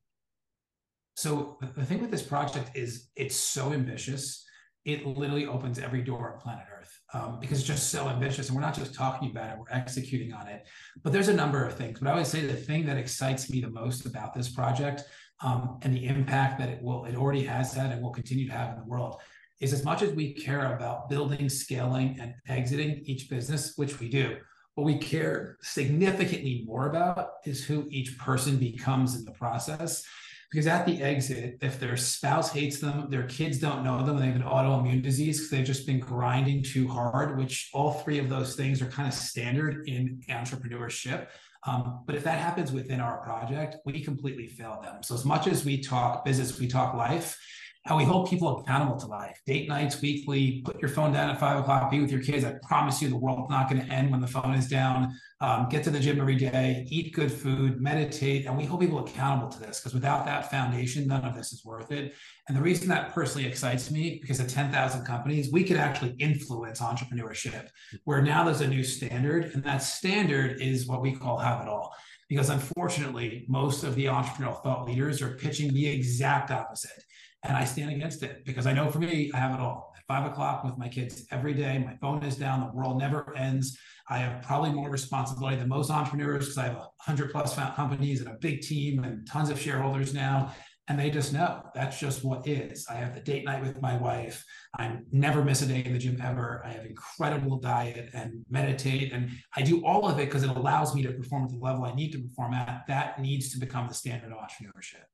So 1.15 1.57
the 1.75 1.85
thing 1.85 2.01
with 2.01 2.11
this 2.11 2.23
project 2.23 2.71
is 2.75 3.09
it's 3.15 3.35
so 3.35 3.73
ambitious. 3.73 4.45
It 4.85 5.05
literally 5.05 5.45
opens 5.45 5.77
every 5.77 6.01
door 6.01 6.33
on 6.33 6.39
planet 6.39 6.65
Earth 6.79 6.99
um, 7.13 7.39
because 7.39 7.59
it's 7.59 7.67
just 7.67 7.89
so 7.89 8.07
ambitious. 8.07 8.47
And 8.47 8.55
we're 8.55 8.61
not 8.61 8.73
just 8.73 8.93
talking 8.93 9.29
about 9.29 9.51
it, 9.51 9.59
we're 9.59 9.77
executing 9.77 10.33
on 10.33 10.47
it. 10.47 10.65
But 11.03 11.11
there's 11.11 11.27
a 11.27 11.33
number 11.33 11.63
of 11.65 11.75
things. 11.75 11.99
But 11.99 12.09
I 12.09 12.15
would 12.15 12.25
say 12.25 12.45
the 12.45 12.53
thing 12.53 12.85
that 12.85 12.97
excites 12.97 13.49
me 13.49 13.61
the 13.61 13.69
most 13.69 14.05
about 14.05 14.33
this 14.33 14.49
project 14.49 15.03
um, 15.41 15.77
and 15.81 15.93
the 15.93 16.05
impact 16.05 16.57
that 16.59 16.69
it 16.69 16.81
will, 16.81 17.05
it 17.05 17.15
already 17.15 17.43
has 17.43 17.73
had 17.73 17.91
and 17.91 18.01
will 18.01 18.11
continue 18.11 18.47
to 18.47 18.53
have 18.53 18.73
in 18.73 18.79
the 18.79 18.85
world 18.85 19.21
is 19.59 19.73
as 19.73 19.83
much 19.83 20.01
as 20.01 20.13
we 20.13 20.33
care 20.33 20.73
about 20.73 21.09
building, 21.09 21.49
scaling, 21.49 22.17
and 22.21 22.33
exiting 22.47 23.01
each 23.05 23.29
business, 23.29 23.73
which 23.75 23.99
we 23.99 24.07
do, 24.07 24.37
what 24.79 24.85
we 24.85 24.97
care 24.97 25.57
significantly 25.61 26.63
more 26.65 26.87
about 26.87 27.31
is 27.43 27.65
who 27.65 27.85
each 27.89 28.17
person 28.17 28.55
becomes 28.55 29.13
in 29.17 29.25
the 29.25 29.31
process. 29.31 30.05
Because 30.49 30.67
at 30.67 30.85
the 30.85 31.03
exit, 31.03 31.57
if 31.61 31.81
their 31.81 31.97
spouse 31.97 32.53
hates 32.53 32.79
them, 32.79 33.09
their 33.09 33.27
kids 33.27 33.59
don't 33.59 33.83
know 33.83 33.97
them, 34.05 34.15
and 34.15 34.19
they 34.19 34.27
have 34.27 34.37
an 34.37 34.41
autoimmune 34.43 35.03
disease 35.03 35.37
because 35.37 35.49
they've 35.51 35.65
just 35.65 35.85
been 35.85 35.99
grinding 35.99 36.63
too 36.63 36.87
hard, 36.87 37.37
which 37.37 37.69
all 37.73 37.91
three 37.91 38.19
of 38.19 38.29
those 38.29 38.55
things 38.55 38.81
are 38.81 38.85
kind 38.85 39.07
of 39.09 39.13
standard 39.13 39.85
in 39.89 40.21
entrepreneurship. 40.29 41.27
Um, 41.67 42.03
but 42.05 42.15
if 42.15 42.23
that 42.23 42.39
happens 42.39 42.71
within 42.71 43.01
our 43.01 43.17
project, 43.17 43.75
we 43.85 44.01
completely 44.01 44.47
fail 44.47 44.79
them. 44.81 45.03
So 45.03 45.13
as 45.13 45.25
much 45.25 45.45
as 45.45 45.65
we 45.65 45.81
talk 45.81 46.23
business, 46.23 46.57
we 46.57 46.69
talk 46.69 46.93
life 46.93 47.37
how 47.85 47.97
we 47.97 48.03
hold 48.03 48.29
people 48.29 48.59
accountable 48.59 48.97
to 48.97 49.07
life. 49.07 49.41
Date 49.45 49.69
nights 49.69 50.01
weekly, 50.01 50.61
put 50.65 50.81
your 50.81 50.89
phone 50.89 51.13
down 51.13 51.29
at 51.29 51.39
five 51.39 51.59
o'clock, 51.59 51.89
be 51.89 52.01
with 52.01 52.11
your 52.11 52.21
kids. 52.21 52.43
I 52.43 52.53
promise 52.61 53.01
you 53.01 53.09
the 53.09 53.17
world's 53.17 53.49
not 53.49 53.69
going 53.69 53.83
to 53.83 53.91
end 53.91 54.11
when 54.11 54.19
the 54.19 54.27
phone 54.27 54.53
is 54.53 54.67
down. 54.67 55.15
Um, 55.41 55.69
get 55.69 55.85
to 55.85 55.89
the 55.89 55.99
gym 55.99 56.19
every 56.19 56.35
day, 56.35 56.85
eat 56.89 57.13
good 57.13 57.31
food, 57.31 57.79
meditate. 57.79 58.45
And 58.45 58.57
we 58.57 58.65
hold 58.65 58.81
people 58.81 58.99
accountable 58.99 59.49
to 59.49 59.59
this 59.59 59.79
because 59.79 59.93
without 59.93 60.25
that 60.25 60.51
foundation, 60.51 61.07
none 61.07 61.23
of 61.23 61.33
this 61.35 61.53
is 61.53 61.63
worth 61.63 61.91
it. 61.91 62.13
And 62.49 62.57
the 62.57 62.61
reason 62.61 62.89
that 62.89 63.13
personally 63.13 63.47
excites 63.47 63.89
me, 63.89 64.19
because 64.21 64.41
at 64.41 64.49
10,000 64.49 65.05
companies, 65.05 65.49
we 65.51 65.63
could 65.63 65.77
actually 65.77 66.15
influence 66.19 66.81
entrepreneurship, 66.81 67.69
where 68.03 68.21
now 68.21 68.43
there's 68.43 68.61
a 68.61 68.67
new 68.67 68.83
standard. 68.83 69.51
And 69.53 69.63
that 69.63 69.77
standard 69.77 70.61
is 70.61 70.85
what 70.85 71.01
we 71.01 71.15
call 71.15 71.37
have 71.37 71.61
it 71.61 71.69
all 71.69 71.95
because 72.27 72.49
unfortunately, 72.51 73.45
most 73.49 73.83
of 73.83 73.95
the 73.95 74.05
entrepreneurial 74.05 74.61
thought 74.61 74.87
leaders 74.87 75.19
are 75.19 75.35
pitching 75.35 75.73
the 75.73 75.87
exact 75.87 76.51
opposite. 76.51 77.03
And 77.43 77.55
I 77.55 77.63
stand 77.63 77.91
against 77.91 78.21
it 78.23 78.43
because 78.45 78.67
I 78.67 78.73
know 78.73 78.89
for 78.89 78.99
me, 78.99 79.31
I 79.33 79.37
have 79.37 79.53
it 79.53 79.61
all. 79.61 79.93
At 79.97 80.03
five 80.07 80.29
o'clock 80.29 80.63
with 80.63 80.77
my 80.77 80.89
kids 80.89 81.25
every 81.31 81.53
day, 81.53 81.77
my 81.77 81.95
phone 82.01 82.23
is 82.23 82.35
down, 82.35 82.59
the 82.59 82.75
world 82.75 82.99
never 82.99 83.35
ends. 83.35 83.77
I 84.09 84.17
have 84.17 84.41
probably 84.43 84.71
more 84.71 84.89
responsibility 84.89 85.55
than 85.55 85.69
most 85.69 85.89
entrepreneurs 85.89 86.45
because 86.45 86.57
I 86.57 86.65
have 86.65 86.75
a 86.75 86.89
hundred 86.99 87.31
plus 87.31 87.55
companies 87.55 88.19
and 88.21 88.29
a 88.29 88.37
big 88.41 88.61
team 88.61 89.03
and 89.03 89.25
tons 89.27 89.49
of 89.49 89.59
shareholders 89.59 90.13
now. 90.13 90.53
And 90.89 90.99
they 90.99 91.11
just 91.11 91.31
know 91.33 91.61
that's 91.75 91.99
just 91.99 92.25
what 92.25 92.47
is. 92.47 92.87
I 92.89 92.95
have 92.95 93.13
the 93.13 93.21
date 93.21 93.45
night 93.45 93.61
with 93.61 93.79
my 93.79 93.95
wife. 93.95 94.43
I 94.77 94.97
never 95.11 95.43
miss 95.43 95.61
a 95.61 95.67
day 95.67 95.83
in 95.85 95.93
the 95.93 95.99
gym 95.99 96.19
ever. 96.19 96.63
I 96.65 96.71
have 96.71 96.85
incredible 96.85 97.59
diet 97.59 98.09
and 98.15 98.43
meditate. 98.49 99.13
And 99.13 99.29
I 99.55 99.61
do 99.61 99.85
all 99.85 100.09
of 100.09 100.17
it 100.17 100.25
because 100.25 100.41
it 100.41 100.49
allows 100.49 100.95
me 100.95 101.03
to 101.03 101.11
perform 101.11 101.43
at 101.43 101.51
the 101.51 101.57
level 101.57 101.85
I 101.85 101.93
need 101.93 102.11
to 102.13 102.19
perform 102.19 102.55
at. 102.55 102.85
That 102.87 103.21
needs 103.21 103.51
to 103.53 103.59
become 103.59 103.87
the 103.87 103.93
standard 103.93 104.31
of 104.31 104.39
entrepreneurship. 104.39 105.05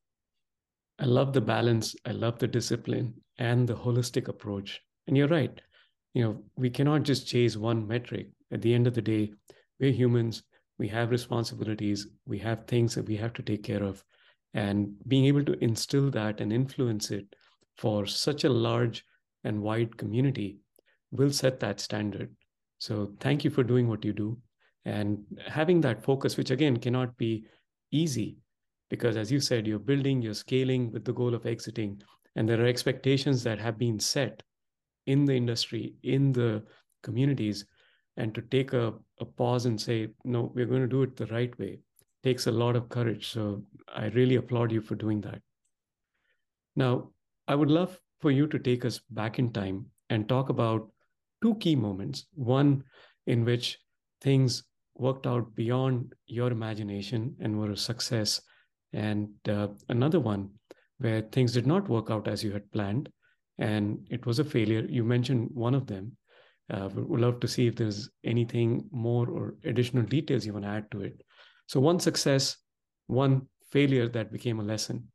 I 1.00 1.06
love 1.06 1.34
the 1.34 1.42
balance. 1.42 1.96
I 2.06 2.12
love 2.12 2.40
the 2.40 2.48
discipline 2.48 3.14
and 3.38 3.68
the 3.68 3.76
holistic 3.76 4.28
approach. 4.28 4.82
And 5.08 5.18
you're 5.18 5.28
right. 5.28 5.60
You 6.14 6.24
know, 6.24 6.44
we 6.56 6.70
cannot 6.70 7.04
just 7.04 7.28
chase 7.28 7.58
one 7.58 7.88
metric. 7.88 8.30
At 8.52 8.62
the 8.62 8.74
end 8.74 8.88
of 8.88 8.94
the 8.94 9.02
day, 9.02 9.34
we're 9.80 9.92
humans. 9.92 10.44
We 10.78 10.88
have 10.90 11.12
responsibilities. 11.12 12.08
We 12.26 12.40
have 12.40 12.66
things 12.66 12.96
that 12.96 13.08
we 13.08 13.18
have 13.18 13.34
to 13.34 13.44
take 13.44 13.64
care 13.64 13.84
of 13.84 14.04
and 14.56 14.94
being 15.08 15.26
able 15.26 15.44
to 15.44 15.64
instill 15.64 16.10
that 16.10 16.40
and 16.42 16.52
influence 16.52 17.12
it 17.12 17.28
for 17.78 18.06
such 18.06 18.46
a 18.46 18.50
large 18.50 19.04
and 19.44 19.62
wide 19.62 19.96
community 19.98 20.58
will 21.12 21.30
set 21.30 21.60
that 21.60 21.80
standard 21.80 22.34
so 22.80 23.14
thank 23.20 23.44
you 23.44 23.50
for 23.52 23.64
doing 23.64 23.88
what 23.88 24.04
you 24.04 24.14
do 24.14 24.38
and 24.86 25.20
having 25.46 25.82
that 25.82 26.04
focus 26.04 26.38
which 26.38 26.52
again 26.52 26.78
cannot 26.78 27.16
be 27.18 27.46
easy 27.92 28.38
because 28.90 29.18
as 29.18 29.32
you 29.32 29.40
said 29.40 29.68
you're 29.68 29.80
building 29.80 30.22
you're 30.22 30.34
scaling 30.34 30.92
with 30.92 31.06
the 31.06 31.14
goal 31.14 31.34
of 31.34 31.46
exiting 31.46 32.02
and 32.36 32.48
there 32.48 32.62
are 32.62 32.68
expectations 32.68 33.44
that 33.44 33.60
have 33.60 33.78
been 33.78 34.00
set 34.00 34.44
in 35.08 35.26
the 35.26 35.34
industry 35.34 35.96
in 36.04 36.32
the 36.32 36.64
communities 37.04 37.66
and 38.18 38.34
to 38.34 38.42
take 38.42 38.74
a, 38.74 38.94
a 39.20 39.26
pause 39.26 39.66
and 39.66 39.80
say 39.80 40.08
no 40.24 40.52
we're 40.56 40.66
going 40.66 40.82
to 40.82 40.88
do 40.88 41.04
it 41.04 41.16
the 41.16 41.28
right 41.28 41.58
way 41.60 41.80
takes 42.26 42.48
a 42.48 42.52
lot 42.52 42.76
of 42.76 42.90
courage. 42.90 43.30
So 43.30 43.64
I 43.96 44.08
really 44.08 44.36
applaud 44.36 44.72
you 44.72 44.82
for 44.82 44.96
doing 44.96 45.22
that. 45.22 45.42
Now, 46.76 47.12
I 47.48 47.54
would 47.54 47.70
love 47.70 48.02
for 48.20 48.32
you 48.32 48.48
to 48.48 48.58
take 48.58 48.84
us 48.84 49.00
back 49.12 49.38
in 49.38 49.54
time 49.54 49.86
and 50.10 50.28
talk 50.28 50.50
about 50.50 50.90
two 51.44 51.54
key 51.56 51.76
moments. 51.76 52.26
One 52.34 52.84
in 53.28 53.46
which 53.46 53.78
things 54.22 54.64
worked 54.96 55.28
out 55.28 55.56
beyond 55.56 56.16
your 56.26 56.52
imagination 56.52 57.36
and 57.40 57.60
were 57.60 57.72
a 57.72 57.78
success, 57.78 58.42
and 58.96 59.30
uh, 59.50 59.68
another 59.90 60.20
one 60.20 60.50
where 61.00 61.22
things 61.22 61.52
did 61.52 61.68
not 61.68 61.90
work 61.90 62.10
out 62.10 62.28
as 62.28 62.44
you 62.44 62.52
had 62.52 62.72
planned 62.72 63.10
and 63.58 64.06
it 64.10 64.26
was 64.26 64.40
a 64.40 64.44
failure. 64.44 64.86
You 64.90 65.04
mentioned 65.04 65.50
one 65.54 65.76
of 65.76 65.88
them. 65.88 66.18
Uh, 66.74 66.90
would 66.96 67.22
love 67.22 67.40
to 67.40 67.48
see 67.48 67.68
if 67.68 67.76
there's 67.76 68.10
anything 68.24 68.88
more 68.92 69.30
or 69.30 69.54
additional 69.66 70.04
details 70.04 70.46
you 70.46 70.54
want 70.54 70.66
to 70.66 70.72
add 70.72 70.90
to 70.90 71.02
it. 71.02 71.22
So 71.68 71.80
one 71.80 72.00
success, 72.00 72.58
one 73.06 73.48
failure 73.72 74.10
that 74.10 74.32
became 74.32 74.60
a 74.60 74.64
lesson. 74.64 75.08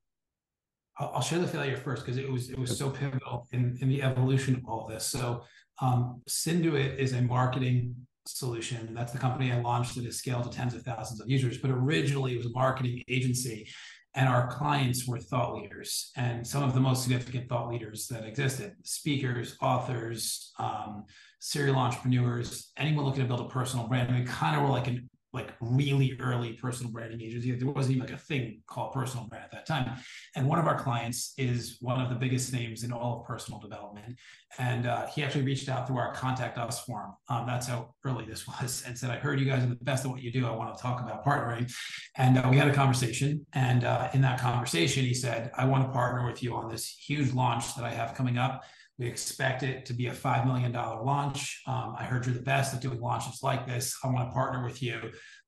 I'll 0.97 1.23
share 1.23 1.41
the 1.41 1.49
failure 1.49 1.77
first 1.77 2.05
because 2.05 2.19
it 2.19 2.31
was 2.31 2.51
it 2.51 2.59
was 2.59 2.79
so 2.79 2.91
pivotal 2.91 3.49
in, 3.53 3.77
in 3.81 3.89
the 3.89 4.03
evolution 4.03 4.55
of 4.57 4.65
all 4.69 4.87
this. 4.87 5.05
So 5.05 5.43
um, 5.81 6.23
Synduit 6.29 6.99
is 6.99 7.15
a 7.15 7.23
marketing 7.23 7.97
solution. 8.27 8.95
That's 8.95 9.13
the 9.13 9.19
company 9.19 9.53
I 9.53 9.61
launched 9.61 9.97
at 9.97 10.05
a 10.05 10.13
scale 10.13 10.43
to 10.43 10.51
tens 10.51 10.75
of 10.75 10.83
thousands 10.83 11.21
of 11.21 11.29
users. 11.29 11.59
But 11.59 11.71
originally, 11.71 12.35
it 12.35 12.39
was 12.39 12.47
a 12.47 12.51
marketing 12.51 13.03
agency, 13.09 13.69
and 14.15 14.29
our 14.29 14.49
clients 14.49 15.07
were 15.07 15.19
thought 15.19 15.55
leaders 15.55 16.11
and 16.17 16.47
some 16.47 16.63
of 16.63 16.75
the 16.75 16.81
most 16.81 17.03
significant 17.03 17.49
thought 17.49 17.69
leaders 17.69 18.07
that 18.09 18.25
existed: 18.25 18.75
speakers, 18.83 19.57
authors, 19.63 20.53
um, 20.59 21.05
serial 21.41 21.77
entrepreneurs, 21.77 22.73
anyone 22.77 23.05
looking 23.05 23.23
to 23.23 23.29
build 23.29 23.41
a 23.41 23.49
personal 23.49 23.87
brand. 23.87 24.15
We 24.15 24.25
kind 24.25 24.57
of 24.57 24.63
were 24.63 24.69
like 24.69 24.89
an 24.89 25.09
like 25.33 25.53
really 25.61 26.17
early 26.21 26.55
personal 26.55 26.91
branding 26.91 27.21
agency. 27.21 27.53
There 27.53 27.69
wasn't 27.69 27.97
even 27.97 28.09
like 28.09 28.17
a 28.17 28.21
thing 28.21 28.63
called 28.67 28.93
personal 28.93 29.27
brand 29.27 29.45
at 29.45 29.53
that 29.53 29.67
time. 29.67 29.99
And 30.35 30.49
one 30.49 30.59
of 30.59 30.67
our 30.67 30.79
clients 30.79 31.35
is 31.39 31.77
one 31.81 32.01
of 32.01 32.09
the 32.09 32.17
biggest 32.17 32.53
names 32.53 32.83
in 32.83 32.93
all 32.93 33.21
of 33.21 33.27
personal 33.27 33.61
development. 33.61 34.19
And 34.59 34.87
uh, 34.87 35.07
he 35.07 35.23
actually 35.23 35.45
reached 35.45 35.69
out 35.69 35.87
through 35.87 35.99
our 35.99 36.13
contact 36.13 36.59
us 36.59 36.85
form. 36.85 37.13
Um, 37.29 37.47
that's 37.47 37.69
how 37.69 37.95
early 38.05 38.25
this 38.25 38.47
was, 38.47 38.83
and 38.87 38.99
said, 38.99 39.11
"I 39.11 39.17
heard 39.17 39.39
you 39.39 39.47
guys 39.47 39.63
are 39.63 39.69
the 39.69 39.77
best 39.77 40.05
at 40.05 40.11
what 40.11 40.23
you 40.23 40.33
do. 40.33 40.47
I 40.47 40.51
want 40.51 40.77
to 40.77 40.83
talk 40.83 41.01
about 41.01 41.25
partnering." 41.25 41.73
And 42.17 42.39
uh, 42.39 42.49
we 42.51 42.57
had 42.57 42.69
a 42.69 42.75
conversation. 42.75 43.47
And 43.53 43.85
uh, 43.85 44.09
in 44.13 44.21
that 44.23 44.41
conversation, 44.41 45.05
he 45.05 45.15
said, 45.15 45.51
"I 45.57 45.65
want 45.67 45.87
to 45.87 45.93
partner 45.93 46.27
with 46.27 46.43
you 46.43 46.55
on 46.57 46.69
this 46.69 46.89
huge 46.89 47.33
launch 47.33 47.75
that 47.77 47.85
I 47.85 47.91
have 47.91 48.15
coming 48.15 48.39
up." 48.39 48.65
We 49.01 49.07
expect 49.07 49.63
it 49.63 49.87
to 49.87 49.95
be 49.95 50.09
a 50.09 50.13
$5 50.13 50.47
million 50.47 50.73
launch. 50.73 51.63
Um, 51.67 51.97
I 51.99 52.05
heard 52.05 52.27
you're 52.27 52.35
the 52.35 52.43
best 52.43 52.75
at 52.75 52.83
doing 52.83 53.01
launches 53.01 53.43
like 53.43 53.67
this. 53.67 53.97
I 54.05 54.09
want 54.09 54.29
to 54.29 54.33
partner 54.35 54.63
with 54.63 54.83
you, 54.83 55.01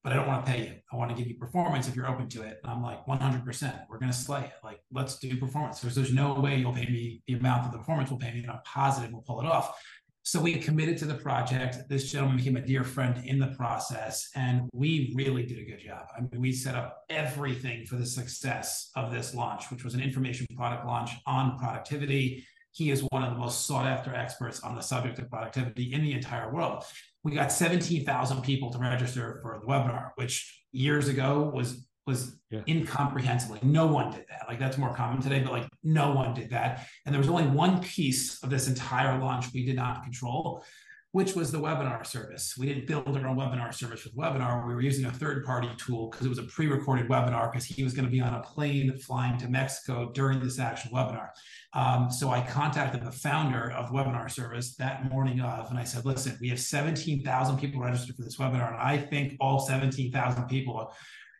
but 0.03 0.11
I 0.11 0.17
don't 0.17 0.27
want 0.27 0.47
to 0.47 0.51
pay 0.51 0.63
you. 0.63 0.75
I 0.91 0.97
want 0.97 1.11
to 1.11 1.17
give 1.17 1.27
you 1.27 1.37
performance 1.37 1.87
if 1.87 1.95
you're 1.95 2.09
open 2.09 2.31
to 2.31 2.45
it. 2.45 2.61
And 2.65 2.73
I'm 2.73 2.83
like, 2.83 3.05
100%. 3.05 3.81
We're 3.91 3.99
going 3.99 4.11
to 4.11 4.17
slay 4.17 4.41
it. 4.41 4.53
Like, 4.65 4.81
let's 4.91 5.19
do 5.19 5.37
performance. 5.37 5.81
Because 5.81 5.95
there's 5.95 6.15
no 6.15 6.33
way 6.33 6.57
you'll 6.57 6.73
pay 6.73 6.87
me 6.87 7.23
the 7.27 7.35
amount 7.35 7.65
that 7.65 7.73
the 7.73 7.79
performance 7.79 8.11
will 8.11 8.17
pay 8.17 8.33
me. 8.33 8.41
And 8.41 8.53
I'm 8.53 8.61
positive 8.65 9.13
we'll 9.13 9.21
pull 9.21 9.41
it 9.43 9.47
off. 9.47 9.79
So 10.25 10.41
we 10.41 10.55
committed 10.55 10.97
to 10.99 11.05
the 11.05 11.17
project. 11.17 11.77
This 11.91 12.11
gentleman 12.11 12.39
became 12.39 12.57
a 12.57 12.65
dear 12.65 12.85
friend 12.85 13.23
in 13.27 13.41
the 13.41 13.49
process, 13.49 14.31
and 14.37 14.71
we 14.73 15.13
really 15.17 15.45
did 15.45 15.59
a 15.59 15.65
good 15.65 15.81
job. 15.81 16.07
I 16.17 16.21
mean, 16.21 16.41
we 16.41 16.53
set 16.53 16.77
up 16.77 17.03
everything 17.11 17.87
for 17.87 17.97
the 17.97 18.07
success 18.07 18.91
of 18.95 19.11
this 19.11 19.35
launch, 19.35 19.69
which 19.73 19.83
was 19.83 19.95
an 19.95 20.01
information 20.01 20.47
product 20.57 20.87
launch 20.87 21.11
on 21.27 21.59
productivity 21.59 22.47
he 22.73 22.91
is 22.91 23.07
one 23.11 23.23
of 23.23 23.33
the 23.33 23.38
most 23.38 23.67
sought 23.67 23.87
after 23.87 24.14
experts 24.14 24.61
on 24.61 24.75
the 24.75 24.81
subject 24.81 25.19
of 25.19 25.31
productivity 25.31 25.93
in 25.93 26.02
the 26.02 26.12
entire 26.12 26.52
world. 26.52 26.85
We 27.23 27.33
got 27.33 27.52
17,000 27.52 28.43
people 28.43 28.73
to 28.73 28.79
register 28.79 29.38
for 29.43 29.61
the 29.61 29.67
webinar, 29.67 30.11
which 30.17 30.64
years 30.73 31.09
ago 31.09 31.50
was 31.55 31.87
was 32.05 32.37
yeah. 32.50 32.62
incomprehensibly. 32.67 33.61
No 33.62 33.87
one 33.87 34.11
did 34.11 34.25
that. 34.29 34.47
Like 34.49 34.59
that's 34.59 34.76
more 34.76 34.93
common 34.93 35.23
today, 35.23 35.41
but 35.41 35.52
like 35.52 35.69
no 35.85 36.12
one 36.12 36.35
did 36.35 36.50
that. 36.50 36.88
And 37.07 37.14
there 37.14 37.21
was 37.21 37.29
only 37.29 37.47
one 37.47 37.81
piece 37.81 38.43
of 38.43 38.50
this 38.50 38.67
entire 38.67 39.19
launch 39.21 39.47
we 39.55 39.64
did 39.64 39.76
not 39.76 40.02
control, 40.02 40.64
which 41.12 41.35
was 41.35 41.52
the 41.52 41.59
webinar 41.59 42.04
service. 42.07 42.57
We 42.59 42.66
didn't 42.66 42.87
build 42.87 43.16
our 43.16 43.28
own 43.28 43.37
webinar 43.37 43.73
service 43.73 44.04
with 44.04 44.16
Webinar. 44.16 44.66
We 44.66 44.75
were 44.75 44.81
using 44.81 45.04
a 45.04 45.12
third 45.12 45.45
party 45.45 45.69
tool 45.76 46.09
because 46.09 46.25
it 46.25 46.31
was 46.31 46.38
a 46.38 46.45
pre 46.45 46.66
recorded 46.66 47.07
webinar 47.07 47.52
because 47.52 47.66
he 47.66 47.85
was 47.85 47.92
going 47.92 48.07
to 48.07 48.11
be 48.11 48.21
on 48.21 48.33
a 48.33 48.40
plane 48.40 48.97
flying 48.99 49.38
to 49.38 49.49
Mexico 49.49 50.11
during 50.12 50.40
this 50.40 50.59
actual 50.59 50.92
webinar. 50.92 51.28
Um, 51.75 52.11
so 52.11 52.31
I 52.31 52.40
contacted 52.40 53.04
the 53.04 53.12
founder 53.12 53.71
of 53.73 53.90
Webinar 53.90 54.31
Service 54.31 54.75
that 54.76 55.11
morning 55.11 55.40
of, 55.40 55.71
and 55.71 55.78
I 55.78 55.85
said, 55.85 56.07
listen, 56.07 56.37
we 56.40 56.49
have 56.49 56.61
17,000 56.61 57.59
people 57.59 57.81
registered 57.81 58.16
for 58.16 58.23
this 58.23 58.38
webinar, 58.38 58.73
and 58.73 58.81
I 58.81 58.97
think 58.97 59.37
all 59.38 59.59
17,000 59.59 60.47
people 60.49 60.92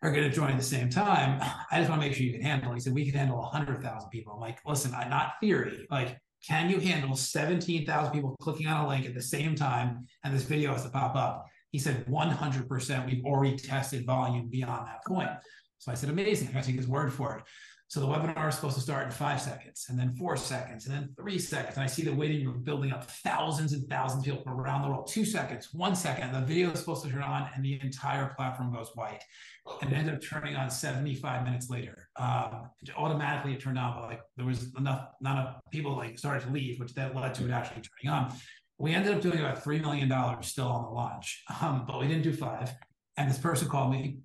are 0.03 0.11
going 0.11 0.29
to 0.29 0.35
join 0.35 0.51
at 0.51 0.59
the 0.59 0.65
same 0.65 0.91
time. 0.91 1.39
I 1.71 1.79
just 1.79 1.89
want 1.89 2.03
to 2.03 2.09
make 2.09 2.17
sure 2.17 2.27
you 2.27 2.33
can 2.33 2.43
handle. 2.43 2.73
It. 2.73 2.75
He 2.75 2.81
said, 2.81 2.93
we 2.93 3.07
can 3.11 3.19
handle 3.19 3.39
100,000 3.39 4.11
people. 4.11 4.35
I'm 4.35 4.41
like, 4.41 4.59
listen, 4.67 4.93
I, 4.95 5.09
not 5.09 5.35
theory, 5.41 5.87
like 5.91 6.19
can 6.47 6.69
you 6.69 6.81
handle 6.81 7.15
17,000 7.15 8.13
people 8.13 8.37
clicking 8.41 8.67
on 8.67 8.85
a 8.85 8.89
link 8.89 9.07
at 9.07 9.15
the 9.15 9.23
same 9.23 9.55
time 9.55 10.07
and 10.25 10.35
this 10.35 10.43
video 10.43 10.73
has 10.73 10.85
to 10.85 10.91
pop 10.91 11.15
up? 11.15 11.47
He 11.71 11.79
said 11.79 12.05
100%. 12.07 13.07
We've 13.07 13.25
already 13.25 13.57
tested 13.57 14.05
volume 14.05 14.49
beyond 14.49 14.87
that 14.87 15.05
point. 15.07 15.31
So 15.79 15.91
I 15.91 15.95
said, 15.95 16.11
amazing. 16.11 16.51
I 16.55 16.61
take 16.61 16.77
his 16.77 16.87
word 16.87 17.13
for 17.13 17.39
it. 17.39 17.45
So 17.93 18.01
the 18.01 18.07
webinar 18.07 18.49
is 18.49 18.55
supposed 18.55 18.77
to 18.77 18.81
start 18.81 19.05
in 19.05 19.11
five 19.11 19.39
seconds 19.39 19.85
and 19.91 19.99
then 19.99 20.15
four 20.15 20.35
seconds 20.35 20.87
and 20.87 20.95
then 20.95 21.11
three 21.15 21.39
seconds. 21.39 21.77
And 21.77 21.85
I 21.85 21.87
see 21.87 22.01
the 22.01 22.15
waiting 22.15 22.47
room 22.47 22.63
building 22.63 22.91
up 22.91 23.05
thousands 23.05 23.75
and 23.75 23.87
thousands 23.87 24.23
of 24.23 24.25
people 24.25 24.43
from 24.43 24.59
around 24.59 24.81
the 24.81 24.89
world. 24.89 25.09
Two 25.09 25.27
seconds, 25.27 25.69
one 25.75 25.95
second, 25.95 26.33
the 26.33 26.41
video 26.41 26.71
is 26.71 26.79
supposed 26.79 27.05
to 27.05 27.11
turn 27.11 27.23
on 27.23 27.51
and 27.55 27.63
the 27.63 27.79
entire 27.83 28.33
platform 28.35 28.73
goes 28.73 28.93
white. 28.95 29.23
And 29.83 29.93
it 29.93 29.95
ended 29.95 30.15
up 30.15 30.23
turning 30.23 30.57
on 30.57 30.71
75 30.71 31.45
minutes 31.45 31.69
later. 31.69 32.09
Um, 32.17 32.71
automatically 32.97 33.53
it 33.53 33.61
turned 33.61 33.79
on, 33.79 33.95
but 33.95 34.09
like 34.09 34.23
there 34.39 34.47
was 34.47 34.73
enough, 34.79 35.09
not 35.21 35.33
enough 35.33 35.57
people 35.71 35.95
like 35.95 36.19
started 36.19 36.47
to 36.47 36.51
leave, 36.51 36.81
which 36.81 36.95
that 36.95 37.15
led 37.15 37.35
to 37.35 37.45
it 37.45 37.51
actually 37.51 37.83
turning 37.83 38.19
on. 38.19 38.35
We 38.79 38.95
ended 38.95 39.13
up 39.13 39.21
doing 39.21 39.39
about 39.39 39.63
$3 39.63 39.83
million 39.83 40.11
still 40.43 40.69
on 40.69 40.85
the 40.85 40.89
launch, 40.89 41.45
um, 41.61 41.85
but 41.87 42.01
we 42.01 42.09
didn't 42.09 42.23
do 42.23 42.33
five. 42.33 42.73
And 43.19 43.29
this 43.29 43.37
person 43.37 43.69
called 43.69 43.93
me 43.93 44.21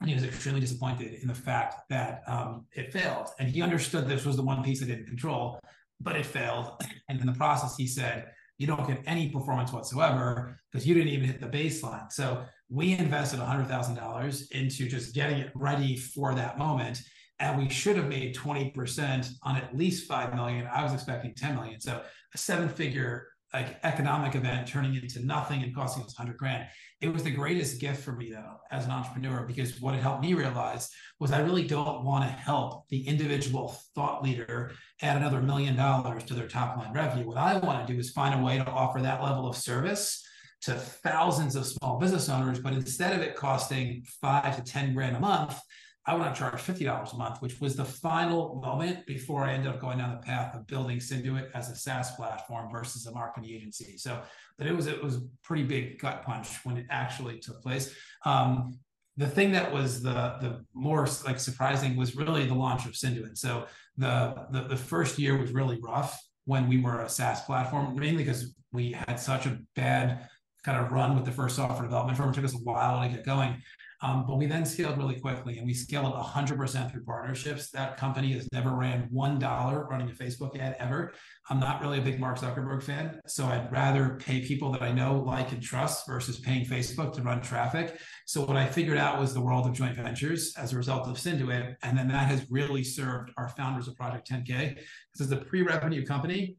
and 0.00 0.08
he 0.08 0.14
was 0.14 0.24
extremely 0.24 0.60
disappointed 0.60 1.14
in 1.22 1.28
the 1.28 1.34
fact 1.34 1.88
that 1.88 2.22
um, 2.26 2.66
it 2.72 2.92
failed. 2.92 3.28
And 3.38 3.48
he 3.48 3.62
understood 3.62 4.08
this 4.08 4.24
was 4.24 4.36
the 4.36 4.42
one 4.42 4.62
piece 4.62 4.82
I 4.82 4.86
didn't 4.86 5.06
control, 5.06 5.60
but 6.00 6.16
it 6.16 6.26
failed. 6.26 6.72
And 7.08 7.20
in 7.20 7.26
the 7.26 7.34
process, 7.34 7.76
he 7.76 7.86
said, 7.86 8.28
You 8.56 8.66
don't 8.66 8.86
get 8.86 9.02
any 9.06 9.28
performance 9.28 9.70
whatsoever 9.70 10.58
because 10.70 10.86
you 10.86 10.94
didn't 10.94 11.10
even 11.10 11.26
hit 11.26 11.40
the 11.40 11.46
baseline. 11.46 12.10
So 12.10 12.44
we 12.70 12.92
invested 12.92 13.38
$100,000 13.38 14.52
into 14.52 14.88
just 14.88 15.14
getting 15.14 15.38
it 15.38 15.50
ready 15.54 15.96
for 15.96 16.34
that 16.34 16.58
moment. 16.58 17.02
And 17.38 17.58
we 17.58 17.68
should 17.68 17.96
have 17.96 18.08
made 18.08 18.34
20% 18.34 19.28
on 19.42 19.56
at 19.56 19.76
least 19.76 20.08
5 20.08 20.34
million. 20.34 20.66
I 20.72 20.82
was 20.82 20.94
expecting 20.94 21.34
10 21.34 21.56
million. 21.56 21.80
So 21.80 22.00
a 22.34 22.38
seven 22.38 22.68
figure 22.68 23.26
like 23.52 23.78
economic 23.82 24.34
event 24.34 24.66
turning 24.66 24.94
into 24.94 25.24
nothing 25.24 25.62
and 25.62 25.74
costing 25.74 26.02
us 26.02 26.18
100 26.18 26.38
grand. 26.38 26.66
It 27.00 27.12
was 27.12 27.22
the 27.22 27.30
greatest 27.30 27.80
gift 27.80 28.02
for 28.02 28.12
me 28.12 28.30
though 28.30 28.56
as 28.70 28.84
an 28.84 28.90
entrepreneur 28.90 29.44
because 29.46 29.80
what 29.80 29.94
it 29.94 30.00
helped 30.00 30.22
me 30.22 30.34
realize 30.34 30.88
was 31.20 31.32
I 31.32 31.40
really 31.40 31.66
don't 31.66 32.04
want 32.04 32.24
to 32.24 32.30
help 32.30 32.88
the 32.88 33.06
individual 33.06 33.76
thought 33.94 34.22
leader 34.22 34.72
add 35.02 35.16
another 35.16 35.42
million 35.42 35.76
dollars 35.76 36.24
to 36.24 36.34
their 36.34 36.48
top 36.48 36.76
line 36.78 36.92
revenue. 36.92 37.26
What 37.26 37.36
I 37.36 37.58
want 37.58 37.86
to 37.86 37.92
do 37.92 37.98
is 37.98 38.10
find 38.10 38.38
a 38.38 38.42
way 38.42 38.58
to 38.58 38.66
offer 38.66 39.00
that 39.00 39.22
level 39.22 39.46
of 39.46 39.56
service 39.56 40.24
to 40.62 40.74
thousands 40.74 41.56
of 41.56 41.66
small 41.66 41.98
business 41.98 42.28
owners, 42.28 42.60
but 42.60 42.72
instead 42.72 43.14
of 43.14 43.20
it 43.20 43.34
costing 43.34 44.04
five 44.20 44.56
to 44.56 44.62
10 44.62 44.94
grand 44.94 45.16
a 45.16 45.20
month, 45.20 45.60
I 46.04 46.16
want 46.16 46.34
to 46.34 46.38
charge 46.38 46.54
$50 46.54 47.14
a 47.14 47.16
month, 47.16 47.40
which 47.40 47.60
was 47.60 47.76
the 47.76 47.84
final 47.84 48.60
moment 48.60 49.06
before 49.06 49.44
I 49.44 49.52
ended 49.52 49.72
up 49.72 49.80
going 49.80 49.98
down 49.98 50.10
the 50.10 50.22
path 50.22 50.54
of 50.54 50.66
building 50.66 50.98
Synduit 50.98 51.50
as 51.54 51.70
a 51.70 51.76
SaaS 51.76 52.10
platform 52.16 52.70
versus 52.72 53.06
a 53.06 53.12
marketing 53.12 53.50
agency. 53.50 53.96
So 53.96 54.20
but 54.58 54.66
it 54.66 54.76
was 54.76 54.86
it 54.86 55.02
was 55.02 55.20
pretty 55.42 55.62
big 55.64 55.98
gut 55.98 56.22
punch 56.22 56.48
when 56.64 56.76
it 56.76 56.86
actually 56.90 57.38
took 57.38 57.62
place. 57.62 57.94
Um, 58.24 58.78
the 59.16 59.28
thing 59.28 59.52
that 59.52 59.72
was 59.72 60.02
the 60.02 60.36
the 60.40 60.64
more 60.74 61.06
like 61.24 61.38
surprising 61.38 61.96
was 61.96 62.16
really 62.16 62.46
the 62.46 62.54
launch 62.54 62.86
of 62.86 62.92
Synduit. 62.92 63.36
So 63.36 63.66
the, 63.96 64.46
the 64.50 64.62
the 64.68 64.76
first 64.76 65.18
year 65.18 65.36
was 65.36 65.52
really 65.52 65.78
rough 65.82 66.20
when 66.44 66.68
we 66.68 66.80
were 66.80 67.02
a 67.02 67.08
SaaS 67.08 67.42
platform, 67.42 67.94
mainly 67.96 68.24
because 68.24 68.54
we 68.72 68.92
had 68.92 69.20
such 69.20 69.46
a 69.46 69.58
bad 69.76 70.28
kind 70.64 70.78
of 70.84 70.92
run 70.92 71.14
with 71.14 71.24
the 71.24 71.32
first 71.32 71.56
software 71.56 71.82
development 71.82 72.16
firm. 72.16 72.30
It 72.30 72.34
took 72.34 72.44
us 72.44 72.54
a 72.54 72.58
while 72.58 73.02
to 73.02 73.08
get 73.14 73.24
going. 73.24 73.60
Um, 74.02 74.26
but 74.26 74.36
we 74.36 74.46
then 74.46 74.66
scaled 74.66 74.98
really 74.98 75.20
quickly 75.20 75.58
and 75.58 75.66
we 75.66 75.72
scaled 75.72 76.12
100% 76.12 76.90
through 76.90 77.04
partnerships. 77.04 77.70
That 77.70 77.96
company 77.96 78.32
has 78.32 78.48
never 78.52 78.74
ran 78.74 79.08
$1 79.14 79.88
running 79.88 80.10
a 80.10 80.12
Facebook 80.12 80.58
ad 80.58 80.74
ever. 80.80 81.12
I'm 81.48 81.60
not 81.60 81.80
really 81.80 81.98
a 81.98 82.02
big 82.02 82.18
Mark 82.18 82.38
Zuckerberg 82.38 82.82
fan. 82.82 83.20
So 83.28 83.46
I'd 83.46 83.70
rather 83.70 84.18
pay 84.18 84.40
people 84.44 84.72
that 84.72 84.82
I 84.82 84.90
know, 84.90 85.20
like, 85.20 85.52
and 85.52 85.62
trust 85.62 86.06
versus 86.06 86.40
paying 86.40 86.66
Facebook 86.66 87.12
to 87.14 87.22
run 87.22 87.40
traffic. 87.40 88.00
So 88.26 88.44
what 88.44 88.56
I 88.56 88.66
figured 88.66 88.98
out 88.98 89.20
was 89.20 89.32
the 89.32 89.40
world 89.40 89.66
of 89.66 89.72
joint 89.72 89.96
ventures 89.96 90.52
as 90.58 90.72
a 90.72 90.76
result 90.76 91.06
of 91.06 91.16
Synduit. 91.16 91.76
And 91.84 91.96
then 91.96 92.08
that 92.08 92.26
has 92.26 92.44
really 92.50 92.82
served 92.82 93.30
our 93.36 93.48
founders 93.50 93.86
of 93.86 93.96
Project 93.96 94.28
10K. 94.28 94.74
This 95.14 95.26
is 95.26 95.30
a 95.30 95.36
pre 95.36 95.62
revenue 95.62 96.04
company. 96.04 96.56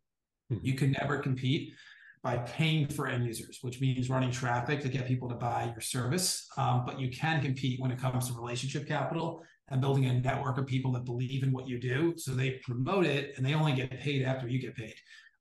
Mm-hmm. 0.51 0.65
You 0.65 0.73
can 0.75 0.95
never 1.00 1.17
compete 1.17 1.73
by 2.24 2.38
paying 2.38 2.88
for 2.88 3.08
end 3.08 3.25
users, 3.25 3.60
which 3.62 3.82
means 3.82 4.10
running 4.10 4.32
traffic 4.32 4.80
to 4.80 4.88
get 4.88 5.06
people 5.06 5.27
to 5.27 5.36
buy 5.36 5.70
your 5.74 5.82
service. 5.82 6.48
Um, 6.58 6.84
but 6.86 6.98
you 7.00 7.10
can 7.10 7.42
compete 7.42 7.82
when 7.82 7.92
it 7.92 8.00
comes 8.00 8.30
to 8.30 8.34
relationship 8.34 8.88
capital 8.88 9.44
and 9.70 9.82
building 9.82 10.06
a 10.06 10.13
network 10.13 10.58
of 10.58 10.65
people 10.65 10.94
that 10.94 11.03
believe 11.03 11.44
in 11.44 11.51
what 11.51 11.68
you 11.68 11.80
do. 11.80 12.13
So 12.15 12.32
they 12.32 12.51
promote 12.63 13.06
it 13.06 13.34
and 13.36 13.46
they 13.46 13.53
only 13.53 13.74
get 13.74 14.00
paid 14.00 14.24
after 14.24 14.48
you 14.48 14.60
get 14.60 14.75
paid. 14.75 14.96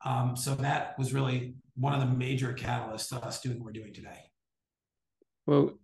Um, 0.05 0.37
so 0.37 0.57
that 0.57 0.99
was 0.99 1.15
really 1.15 1.55
one 1.77 1.95
of 1.95 2.01
the 2.01 2.17
major 2.17 2.53
catalysts 2.53 3.09
to 3.11 3.25
us 3.25 3.41
doing 3.41 3.59
what 3.59 3.67
we're 3.67 3.73
doing 3.73 3.95
today. 3.95 4.19
Well, 5.47 5.79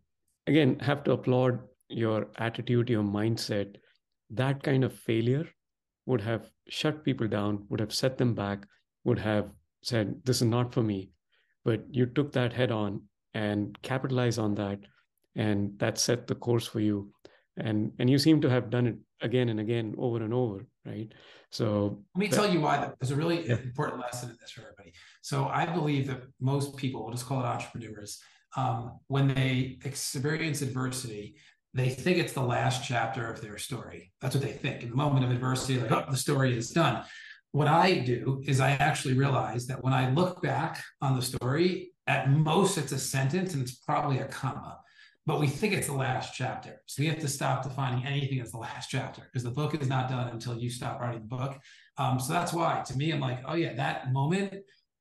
again, 0.48 0.80
have 0.80 1.04
to 1.04 1.12
applaud 1.12 1.60
your 1.88 2.26
attitude, 2.38 2.90
your 2.90 3.04
mindset. 3.04 3.76
That 4.30 4.64
kind 4.64 4.82
of 4.82 4.92
failure 4.92 5.48
would 6.06 6.20
have 6.22 6.50
shut 6.68 7.04
people 7.04 7.28
down, 7.28 7.66
would 7.68 7.80
have 7.80 7.94
set 7.94 8.18
them 8.18 8.34
back, 8.34 8.66
would 9.04 9.20
have 9.20 9.50
said, 9.82 10.20
This 10.24 10.36
is 10.36 10.48
not 10.48 10.72
for 10.72 10.82
me. 10.82 11.10
But 11.64 11.84
you 11.90 12.06
took 12.06 12.32
that 12.32 12.52
head 12.52 12.70
on 12.70 13.02
and 13.34 13.78
capitalized 13.82 14.38
on 14.38 14.54
that. 14.56 14.80
And 15.36 15.78
that 15.78 15.98
set 15.98 16.26
the 16.26 16.34
course 16.34 16.66
for 16.66 16.80
you. 16.80 17.12
And 17.56 17.92
and 17.98 18.08
you 18.08 18.18
seem 18.18 18.40
to 18.40 18.50
have 18.50 18.70
done 18.70 18.86
it 18.86 18.96
again 19.20 19.48
and 19.48 19.60
again 19.60 19.94
over 19.98 20.22
and 20.22 20.32
over, 20.32 20.66
right? 20.86 21.12
So 21.50 22.02
let 22.14 22.20
me 22.20 22.28
tell 22.28 22.48
you 22.52 22.60
why 22.60 22.90
there's 23.00 23.10
a 23.10 23.16
really 23.16 23.46
yeah. 23.46 23.56
important 23.56 24.00
lesson 24.00 24.30
in 24.30 24.36
this 24.40 24.50
for 24.50 24.62
everybody. 24.62 24.92
So 25.22 25.46
I 25.46 25.66
believe 25.66 26.06
that 26.06 26.22
most 26.40 26.76
people, 26.76 27.02
we'll 27.02 27.12
just 27.12 27.26
call 27.26 27.40
it 27.40 27.46
entrepreneurs, 27.46 28.20
um, 28.56 28.98
when 29.08 29.28
they 29.28 29.78
experience 29.84 30.62
adversity, 30.62 31.36
they 31.74 31.88
think 31.88 32.18
it's 32.18 32.32
the 32.32 32.42
last 32.42 32.86
chapter 32.86 33.30
of 33.30 33.40
their 33.40 33.58
story. 33.58 34.12
That's 34.20 34.34
what 34.34 34.44
they 34.44 34.52
think. 34.52 34.82
In 34.82 34.90
the 34.90 34.96
moment 34.96 35.24
of 35.24 35.30
adversity, 35.30 35.78
like, 35.80 35.92
oh, 35.92 36.04
the 36.10 36.16
story 36.16 36.56
is 36.56 36.70
done 36.70 37.04
what 37.52 37.68
I 37.68 37.98
do 37.98 38.42
is 38.46 38.60
I 38.60 38.72
actually 38.72 39.14
realize 39.14 39.66
that 39.66 39.82
when 39.82 39.92
I 39.92 40.10
look 40.10 40.42
back 40.42 40.82
on 41.00 41.16
the 41.16 41.22
story, 41.22 41.92
at 42.06 42.30
most 42.30 42.78
it's 42.78 42.92
a 42.92 42.98
sentence 42.98 43.54
and 43.54 43.62
it's 43.62 43.76
probably 43.76 44.18
a 44.18 44.26
comma, 44.26 44.78
but 45.26 45.40
we 45.40 45.46
think 45.46 45.74
it's 45.74 45.86
the 45.86 45.94
last 45.94 46.34
chapter. 46.34 46.80
So 46.86 47.02
we 47.02 47.08
have 47.08 47.20
to 47.20 47.28
stop 47.28 47.62
defining 47.62 48.06
anything 48.06 48.40
as 48.40 48.50
the 48.50 48.58
last 48.58 48.88
chapter 48.88 49.22
because 49.22 49.44
the 49.44 49.50
book 49.50 49.74
is 49.80 49.88
not 49.88 50.08
done 50.08 50.28
until 50.28 50.56
you 50.58 50.70
stop 50.70 51.00
writing 51.00 51.20
the 51.20 51.36
book. 51.36 51.58
Um, 51.96 52.18
so 52.20 52.32
that's 52.32 52.52
why, 52.52 52.82
to 52.86 52.96
me, 52.96 53.10
I'm 53.10 53.20
like, 53.20 53.40
oh 53.46 53.54
yeah, 53.54 53.74
that 53.74 54.12
moment 54.12 54.54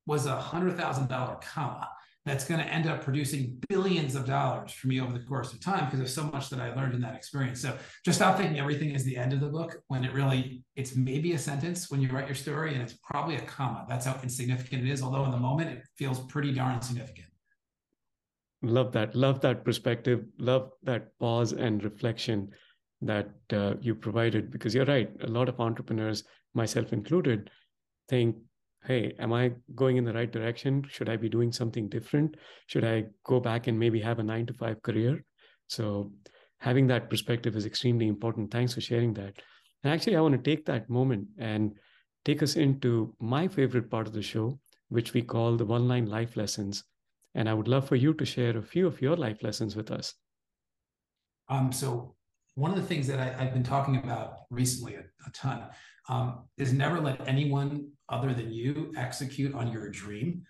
was 0.05 0.25
a 0.25 0.35
hundred 0.35 0.77
thousand 0.77 1.07
dollar 1.09 1.37
comma 1.41 1.89
that's 2.27 2.45
going 2.45 2.59
to 2.59 2.67
end 2.67 2.87
up 2.87 3.03
producing 3.03 3.57
billions 3.69 4.15
of 4.15 4.25
dollars 4.25 4.71
for 4.71 4.87
me 4.87 4.99
over 4.99 5.13
the 5.13 5.23
course 5.23 5.53
of 5.53 5.59
time 5.59 5.85
because 5.85 5.99
there's 5.99 6.13
so 6.13 6.23
much 6.23 6.49
that 6.49 6.59
I 6.59 6.73
learned 6.73 6.93
in 6.93 7.01
that 7.01 7.15
experience. 7.15 7.61
So 7.61 7.77
just 8.03 8.17
stop 8.17 8.37
thinking 8.37 8.59
everything 8.59 8.91
is 8.91 9.03
the 9.03 9.17
end 9.17 9.33
of 9.33 9.39
the 9.39 9.47
book 9.47 9.77
when 9.87 10.03
it 10.03 10.13
really 10.13 10.63
it's 10.75 10.95
maybe 10.95 11.33
a 11.33 11.39
sentence 11.39 11.89
when 11.89 12.01
you 12.01 12.09
write 12.09 12.27
your 12.27 12.35
story 12.35 12.73
and 12.73 12.81
it's 12.81 12.93
probably 12.93 13.35
a 13.35 13.41
comma. 13.41 13.85
That's 13.87 14.05
how 14.05 14.19
insignificant 14.21 14.87
it 14.87 14.91
is. 14.91 15.01
Although 15.01 15.25
in 15.25 15.31
the 15.31 15.37
moment 15.37 15.71
it 15.71 15.83
feels 15.97 16.19
pretty 16.19 16.51
darn 16.51 16.81
significant. 16.81 17.27
Love 18.61 18.91
that. 18.93 19.15
Love 19.15 19.39
that 19.41 19.63
perspective. 19.63 20.25
Love 20.39 20.71
that 20.83 21.17
pause 21.19 21.53
and 21.53 21.83
reflection 21.83 22.49
that 23.01 23.29
uh, 23.53 23.75
you 23.81 23.93
provided 23.93 24.51
because 24.51 24.73
you're 24.73 24.85
right. 24.85 25.11
A 25.21 25.27
lot 25.27 25.47
of 25.47 25.59
entrepreneurs, 25.59 26.23
myself 26.55 26.91
included, 26.91 27.51
think 28.09 28.35
hey, 28.85 29.13
am 29.19 29.33
I 29.33 29.53
going 29.75 29.97
in 29.97 30.05
the 30.05 30.13
right 30.13 30.31
direction? 30.31 30.85
Should 30.89 31.09
I 31.09 31.17
be 31.17 31.29
doing 31.29 31.51
something 31.51 31.89
different? 31.89 32.35
Should 32.67 32.85
I 32.85 33.05
go 33.23 33.39
back 33.39 33.67
and 33.67 33.77
maybe 33.77 33.99
have 34.01 34.19
a 34.19 34.23
nine 34.23 34.45
to 34.45 34.53
five 34.53 34.81
career? 34.81 35.23
So 35.67 36.11
having 36.59 36.87
that 36.87 37.09
perspective 37.09 37.55
is 37.55 37.65
extremely 37.65 38.07
important. 38.07 38.51
Thanks 38.51 38.73
for 38.73 38.81
sharing 38.81 39.13
that. 39.15 39.33
And 39.83 39.93
actually, 39.93 40.15
I 40.15 40.21
want 40.21 40.41
to 40.41 40.49
take 40.49 40.65
that 40.65 40.89
moment 40.89 41.27
and 41.37 41.73
take 42.25 42.41
us 42.41 42.55
into 42.55 43.13
my 43.19 43.47
favorite 43.47 43.89
part 43.89 44.07
of 44.07 44.13
the 44.13 44.21
show, 44.21 44.59
which 44.89 45.13
we 45.13 45.21
call 45.21 45.57
the 45.57 45.65
one 45.65 45.87
line 45.87 46.07
life 46.07 46.35
lessons. 46.35 46.83
And 47.35 47.47
I 47.47 47.53
would 47.53 47.67
love 47.67 47.87
for 47.87 47.95
you 47.95 48.13
to 48.15 48.25
share 48.25 48.57
a 48.57 48.63
few 48.63 48.87
of 48.87 49.01
your 49.01 49.15
life 49.15 49.43
lessons 49.43 49.75
with 49.75 49.91
us. 49.91 50.13
Um, 51.49 51.71
so 51.71 52.15
one 52.55 52.71
of 52.71 52.77
the 52.77 52.83
things 52.83 53.07
that 53.07 53.19
I, 53.19 53.43
have 53.43 53.53
been 53.53 53.63
talking 53.63 53.97
about 53.97 54.39
recently 54.49 54.95
a, 54.95 55.01
a 55.01 55.31
ton 55.33 55.63
um, 56.09 56.43
is 56.57 56.73
never 56.73 56.99
let 56.99 57.27
anyone 57.27 57.89
other 58.09 58.33
than 58.33 58.51
you 58.51 58.93
execute 58.97 59.53
on 59.53 59.71
your 59.71 59.89
dream. 59.89 60.43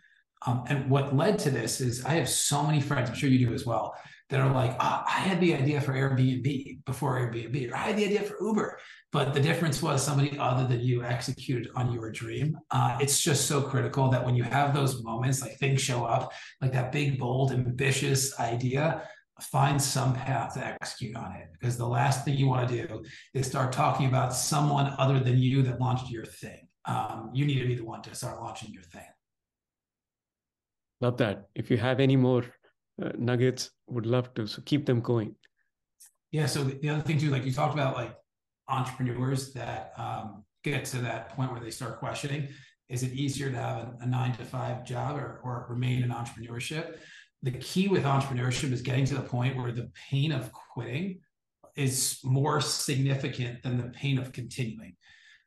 Um, 0.45 0.63
and 0.67 0.89
what 0.89 1.15
led 1.15 1.39
to 1.39 1.49
this 1.49 1.81
is 1.81 2.05
I 2.05 2.11
have 2.11 2.29
so 2.29 2.63
many 2.63 2.79
friends, 2.79 3.09
I'm 3.09 3.15
sure 3.15 3.29
you 3.29 3.47
do 3.47 3.53
as 3.53 3.65
well, 3.65 3.95
that 4.29 4.39
are 4.41 4.53
like, 4.53 4.73
oh, 4.73 5.03
I 5.07 5.19
had 5.21 5.39
the 5.39 5.55
idea 5.55 5.79
for 5.79 5.93
Airbnb 5.93 6.85
before 6.85 7.17
Airbnb, 7.17 7.71
or 7.71 7.75
I 7.75 7.79
had 7.79 7.97
the 7.97 8.05
idea 8.05 8.21
for 8.21 8.35
Uber. 8.41 8.77
But 9.13 9.33
the 9.33 9.39
difference 9.39 9.81
was 9.81 10.03
somebody 10.03 10.37
other 10.37 10.67
than 10.67 10.81
you 10.81 11.03
executed 11.03 11.69
on 11.75 11.93
your 11.93 12.11
dream. 12.11 12.57
Uh, 12.69 12.97
it's 12.99 13.21
just 13.21 13.47
so 13.47 13.61
critical 13.61 14.09
that 14.09 14.23
when 14.23 14.35
you 14.35 14.43
have 14.43 14.73
those 14.73 15.01
moments, 15.01 15.41
like 15.41 15.57
things 15.57 15.81
show 15.81 16.03
up, 16.03 16.33
like 16.61 16.73
that 16.73 16.91
big, 16.91 17.17
bold, 17.17 17.53
ambitious 17.53 18.37
idea, 18.39 19.07
find 19.41 19.81
some 19.81 20.13
path 20.13 20.55
to 20.55 20.65
execute 20.65 21.15
on 21.15 21.31
it 21.33 21.47
because 21.53 21.77
the 21.77 21.87
last 21.87 22.25
thing 22.25 22.35
you 22.35 22.47
want 22.47 22.67
to 22.67 22.87
do 22.87 23.03
is 23.33 23.45
start 23.47 23.71
talking 23.71 24.07
about 24.07 24.33
someone 24.33 24.93
other 24.97 25.19
than 25.19 25.37
you 25.37 25.61
that 25.63 25.79
launched 25.79 26.09
your 26.09 26.25
thing. 26.25 26.67
Um, 26.85 27.31
you 27.33 27.45
need 27.45 27.59
to 27.59 27.67
be 27.67 27.75
the 27.75 27.85
one 27.85 28.01
to 28.03 28.15
start 28.15 28.39
launching 28.39 28.73
your 28.73 28.83
thing. 28.83 29.05
Love 31.01 31.17
that. 31.17 31.47
If 31.53 31.69
you 31.69 31.77
have 31.77 31.99
any 31.99 32.15
more 32.15 32.45
uh, 33.01 33.11
nuggets, 33.17 33.69
would 33.87 34.05
love 34.05 34.33
to. 34.33 34.47
So 34.47 34.61
keep 34.65 34.85
them 34.85 35.01
going. 35.01 35.35
Yeah. 36.31 36.47
So 36.47 36.63
the, 36.63 36.79
the 36.79 36.89
other 36.89 37.01
thing 37.01 37.19
too, 37.19 37.29
like 37.29 37.45
you 37.45 37.51
talked 37.51 37.73
about, 37.73 37.95
like 37.95 38.15
entrepreneurs 38.67 39.53
that 39.53 39.93
um, 39.97 40.43
get 40.63 40.85
to 40.85 40.97
that 40.97 41.29
point 41.29 41.51
where 41.51 41.61
they 41.61 41.69
start 41.69 41.99
questioning: 41.99 42.47
Is 42.89 43.03
it 43.03 43.11
easier 43.13 43.51
to 43.51 43.57
have 43.57 43.77
a, 43.77 43.97
a 44.01 44.05
nine 44.07 44.35
to 44.37 44.45
five 44.45 44.83
job 44.85 45.17
or, 45.17 45.39
or 45.43 45.67
remain 45.69 46.03
in 46.03 46.09
entrepreneurship? 46.09 46.97
The 47.43 47.51
key 47.51 47.87
with 47.87 48.03
entrepreneurship 48.03 48.71
is 48.71 48.81
getting 48.81 49.05
to 49.05 49.15
the 49.15 49.21
point 49.21 49.57
where 49.57 49.71
the 49.71 49.91
pain 50.09 50.31
of 50.31 50.51
quitting 50.51 51.19
is 51.75 52.19
more 52.23 52.59
significant 52.59 53.61
than 53.63 53.77
the 53.77 53.89
pain 53.89 54.17
of 54.17 54.31
continuing. 54.31 54.95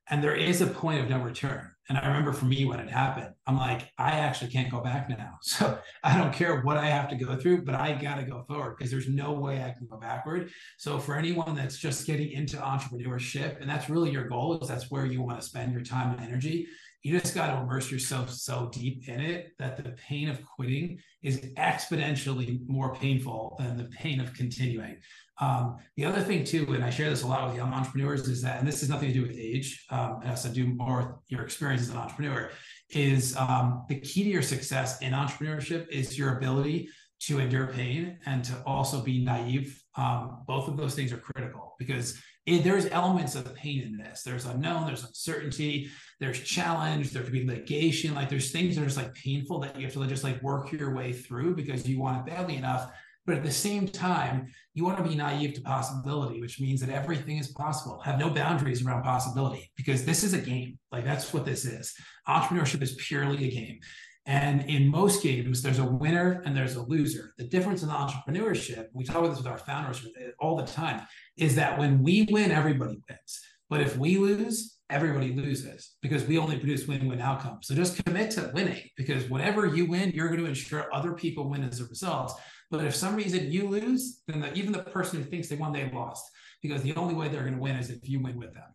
And 0.09 0.23
there 0.25 0.35
is 0.35 0.61
a 0.61 0.67
point 0.67 1.01
of 1.01 1.09
no 1.09 1.21
return. 1.21 1.71
And 1.89 1.99
I 1.99 2.07
remember 2.07 2.33
for 2.33 2.45
me 2.45 2.65
when 2.65 2.81
it 2.81 2.89
happened, 2.89 3.33
I'm 3.47 3.57
like, 3.57 3.91
I 3.99 4.13
actually 4.13 4.51
can't 4.51 4.71
go 4.71 4.81
back 4.81 5.09
now. 5.09 5.39
So 5.43 5.79
I 6.05 6.17
don't 6.17 6.33
care 6.33 6.61
what 6.63 6.77
I 6.77 6.87
have 6.87 7.09
to 7.11 7.17
go 7.17 7.37
through, 7.37 7.65
but 7.65 7.75
I 7.75 7.93
got 7.95 8.17
to 8.17 8.23
go 8.23 8.45
forward 8.47 8.77
because 8.77 8.91
there's 8.91 9.09
no 9.09 9.33
way 9.33 9.63
I 9.63 9.75
can 9.77 9.89
go 9.89 9.97
backward. 9.97 10.51
So 10.79 10.99
for 10.99 11.17
anyone 11.17 11.55
that's 11.57 11.79
just 11.79 12.07
getting 12.07 12.31
into 12.31 12.57
entrepreneurship, 12.57 13.61
and 13.61 13.69
that's 13.69 13.91
really 13.91 14.11
your 14.11 14.29
goal, 14.29 14.61
is 14.61 14.69
that's 14.69 14.91
where 14.91 15.05
you 15.05 15.21
want 15.23 15.41
to 15.41 15.47
spend 15.47 15.73
your 15.73 15.83
time 15.83 16.17
and 16.17 16.25
energy, 16.25 16.67
you 17.03 17.19
just 17.19 17.35
got 17.35 17.55
to 17.55 17.63
immerse 17.63 17.91
yourself 17.91 18.31
so 18.31 18.69
deep 18.73 19.09
in 19.09 19.21
it 19.21 19.53
that 19.59 19.83
the 19.83 19.91
pain 19.93 20.29
of 20.29 20.45
quitting 20.45 20.99
is 21.23 21.39
exponentially 21.57 22.61
more 22.69 22.95
painful 22.95 23.57
than 23.59 23.77
the 23.77 23.85
pain 23.85 24.21
of 24.21 24.35
continuing. 24.35 24.97
Um, 25.41 25.79
the 25.97 26.05
other 26.05 26.21
thing 26.21 26.45
too, 26.45 26.67
and 26.75 26.85
I 26.85 26.91
share 26.91 27.09
this 27.09 27.23
a 27.23 27.27
lot 27.27 27.49
with 27.49 27.57
young 27.57 27.73
entrepreneurs, 27.73 28.29
is 28.29 28.43
that, 28.43 28.59
and 28.59 28.69
this 28.69 28.81
has 28.81 28.91
nothing 28.91 29.09
to 29.09 29.15
do 29.15 29.23
with 29.23 29.37
age, 29.37 29.87
um, 29.89 30.21
it 30.23 30.27
has 30.27 30.43
to 30.43 30.51
do 30.51 30.67
more 30.67 30.99
with 30.99 31.09
your 31.29 31.43
experience 31.43 31.83
as 31.83 31.89
an 31.89 31.97
entrepreneur, 31.97 32.51
is 32.91 33.35
um, 33.37 33.85
the 33.89 33.99
key 34.01 34.25
to 34.25 34.29
your 34.29 34.43
success 34.43 35.01
in 35.01 35.13
entrepreneurship 35.13 35.89
is 35.89 36.19
your 36.19 36.37
ability 36.37 36.91
to 37.21 37.39
endure 37.39 37.69
pain 37.69 38.19
and 38.27 38.45
to 38.45 38.55
also 38.67 39.03
be 39.03 39.25
naive. 39.25 39.83
Um, 39.97 40.43
both 40.47 40.69
of 40.69 40.77
those 40.77 40.95
things 40.95 41.13
are 41.13 41.19
critical 41.19 41.75
because 41.79 42.21
it, 42.47 42.65
there's 42.65 42.87
elements 42.87 43.35
of 43.35 43.55
pain 43.55 43.83
in 43.83 43.97
this. 43.97 44.23
There's 44.23 44.47
unknown, 44.47 44.87
there's 44.87 45.05
uncertainty, 45.05 45.91
there's 46.19 46.41
challenge, 46.41 47.11
there 47.11 47.23
could 47.23 47.33
be 47.33 47.47
litigation. 47.47 48.15
Like 48.15 48.29
there's 48.29 48.51
things 48.51 48.77
that 48.77 48.83
are 48.83 48.87
just 48.87 48.97
like 48.97 49.15
painful 49.15 49.61
that 49.61 49.79
you 49.79 49.85
have 49.85 49.95
to 49.95 50.07
just 50.07 50.25
like 50.25 50.43
work 50.43 50.73
your 50.73 50.95
way 50.95 51.13
through 51.13 51.55
because 51.55 51.89
you 51.89 52.01
want 52.01 52.27
it 52.27 52.35
badly 52.35 52.57
enough. 52.57 52.91
But 53.27 53.37
at 53.37 53.43
the 53.45 53.53
same 53.53 53.87
time, 53.87 54.49
you 54.75 54.85
want 54.85 54.99
to 54.99 55.09
be 55.09 55.15
naive 55.15 55.55
to 55.55 55.61
possibility, 55.61 56.41
which 56.41 56.61
means 56.61 56.81
that 56.81 56.91
everything 56.91 57.37
is 57.37 57.49
possible. 57.49 58.01
Have 58.01 58.19
no 58.19 58.31
boundaries 58.31 58.85
around 58.85 59.03
possibility 59.03 59.71
because 59.77 60.05
this 60.05 60.25
is 60.25 60.33
a 60.33 60.39
game. 60.39 60.79
Like 60.91 61.05
that's 61.05 61.33
what 61.33 61.45
this 61.45 61.65
is. 61.65 61.95
Entrepreneurship 62.27 62.83
is 62.83 62.95
purely 62.95 63.47
a 63.47 63.51
game. 63.51 63.79
And 64.27 64.69
in 64.69 64.89
most 64.89 65.23
games, 65.23 65.63
there's 65.63 65.79
a 65.79 65.85
winner 65.85 66.43
and 66.45 66.57
there's 66.57 66.77
a 66.77 66.83
loser. 66.83 67.33
The 67.39 67.45
difference 67.45 67.83
in 67.83 67.89
entrepreneurship, 67.89 68.89
we 68.93 69.05
talk 69.05 69.17
about 69.17 69.31
this 69.31 69.39
with 69.39 69.47
our 69.47 69.59
founders 69.59 70.07
all 70.39 70.57
the 70.57 70.67
time, 70.67 71.03
is 71.37 71.57
that 71.57 71.79
when 71.79 72.03
we 72.03 72.29
win, 72.31 72.51
everybody 72.51 73.01
wins. 73.09 73.41
But 73.71 73.81
if 73.81 73.97
we 73.97 74.19
lose, 74.19 74.79
everybody 74.91 75.33
loses 75.33 75.93
because 76.03 76.27
we 76.27 76.37
only 76.39 76.59
produce 76.59 76.87
win-win 76.87 77.21
outcomes. 77.21 77.69
So 77.69 77.75
just 77.75 78.05
commit 78.05 78.33
to 78.33 78.51
winning 78.53 78.83
because 78.97 79.31
whatever 79.31 79.67
you 79.67 79.87
win, 79.87 80.11
you're 80.11 80.29
going 80.29 80.41
to 80.41 80.47
ensure 80.47 80.93
other 80.93 81.13
people 81.13 81.49
win 81.49 81.63
as 81.65 81.81
a 81.81 81.85
result. 81.85 82.39
But 82.71 82.85
if 82.85 82.95
some 82.95 83.17
reason 83.17 83.51
you 83.51 83.69
lose, 83.69 84.23
then 84.27 84.41
the, 84.41 84.53
even 84.55 84.73
the 84.73 84.83
person 84.83 85.23
who 85.23 85.29
thinks 85.29 85.49
they 85.49 85.57
won, 85.57 85.73
they 85.73 85.91
lost 85.91 86.25
because 86.63 86.83
the 86.83 86.95
only 86.97 87.15
way 87.15 87.29
they're 87.29 87.43
going 87.43 87.55
to 87.55 87.61
win 87.61 87.77
is 87.77 87.91
if 87.91 88.09
you 88.09 88.21
win 88.21 88.39
with 88.39 88.53
them. 88.53 88.75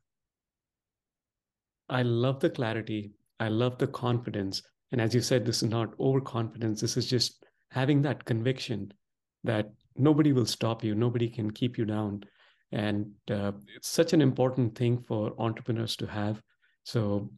I 1.89 2.01
love 2.01 2.39
the 2.39 2.49
clarity. 2.49 3.11
I 3.39 3.49
love 3.49 3.77
the 3.77 3.87
confidence. 3.87 4.61
And 4.91 5.01
as 5.01 5.13
you 5.13 5.21
said, 5.21 5.45
this 5.45 5.63
is 5.63 5.69
not 5.69 5.93
overconfidence. 5.99 6.81
This 6.81 6.97
is 6.97 7.09
just 7.09 7.45
having 7.71 8.01
that 8.03 8.25
conviction 8.25 8.93
that 9.43 9.71
nobody 9.97 10.33
will 10.33 10.45
stop 10.45 10.83
you, 10.83 10.95
nobody 10.95 11.29
can 11.29 11.51
keep 11.51 11.77
you 11.77 11.85
down. 11.85 12.23
And 12.71 13.11
uh, 13.29 13.53
it's 13.75 13.89
such 13.89 14.13
an 14.13 14.21
important 14.21 14.75
thing 14.77 14.97
for 14.97 15.33
entrepreneurs 15.39 15.95
to 15.97 16.07
have. 16.07 16.41
So, 16.83 17.29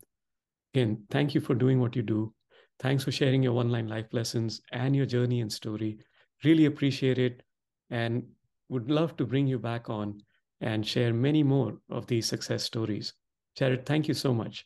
again, 0.73 1.03
thank 1.09 1.35
you 1.35 1.41
for 1.41 1.53
doing 1.53 1.79
what 1.79 1.95
you 1.95 2.01
do. 2.01 2.33
Thanks 2.79 3.03
for 3.03 3.11
sharing 3.11 3.43
your 3.43 3.53
one 3.53 3.69
line 3.69 3.87
life 3.87 4.07
lessons 4.11 4.61
and 4.71 4.95
your 4.95 5.05
journey 5.05 5.41
and 5.41 5.51
story. 5.51 5.99
Really 6.43 6.65
appreciate 6.65 7.17
it 7.17 7.41
and 7.89 8.23
would 8.69 8.91
love 8.91 9.15
to 9.17 9.25
bring 9.25 9.47
you 9.47 9.57
back 9.57 9.89
on 9.89 10.21
and 10.61 10.85
share 10.85 11.13
many 11.13 11.43
more 11.43 11.77
of 11.89 12.07
these 12.07 12.25
success 12.25 12.63
stories. 12.63 13.13
Jared, 13.55 13.85
thank 13.85 14.07
you 14.07 14.13
so 14.13 14.33
much. 14.33 14.65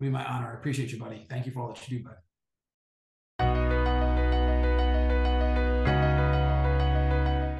Be 0.00 0.08
my 0.08 0.24
honor. 0.24 0.52
I 0.52 0.54
appreciate 0.54 0.92
you, 0.92 0.98
buddy. 0.98 1.26
Thank 1.28 1.46
you 1.46 1.52
for 1.52 1.60
all 1.60 1.68
that 1.68 1.88
you 1.88 1.98
do, 1.98 2.04
bud. 2.04 2.16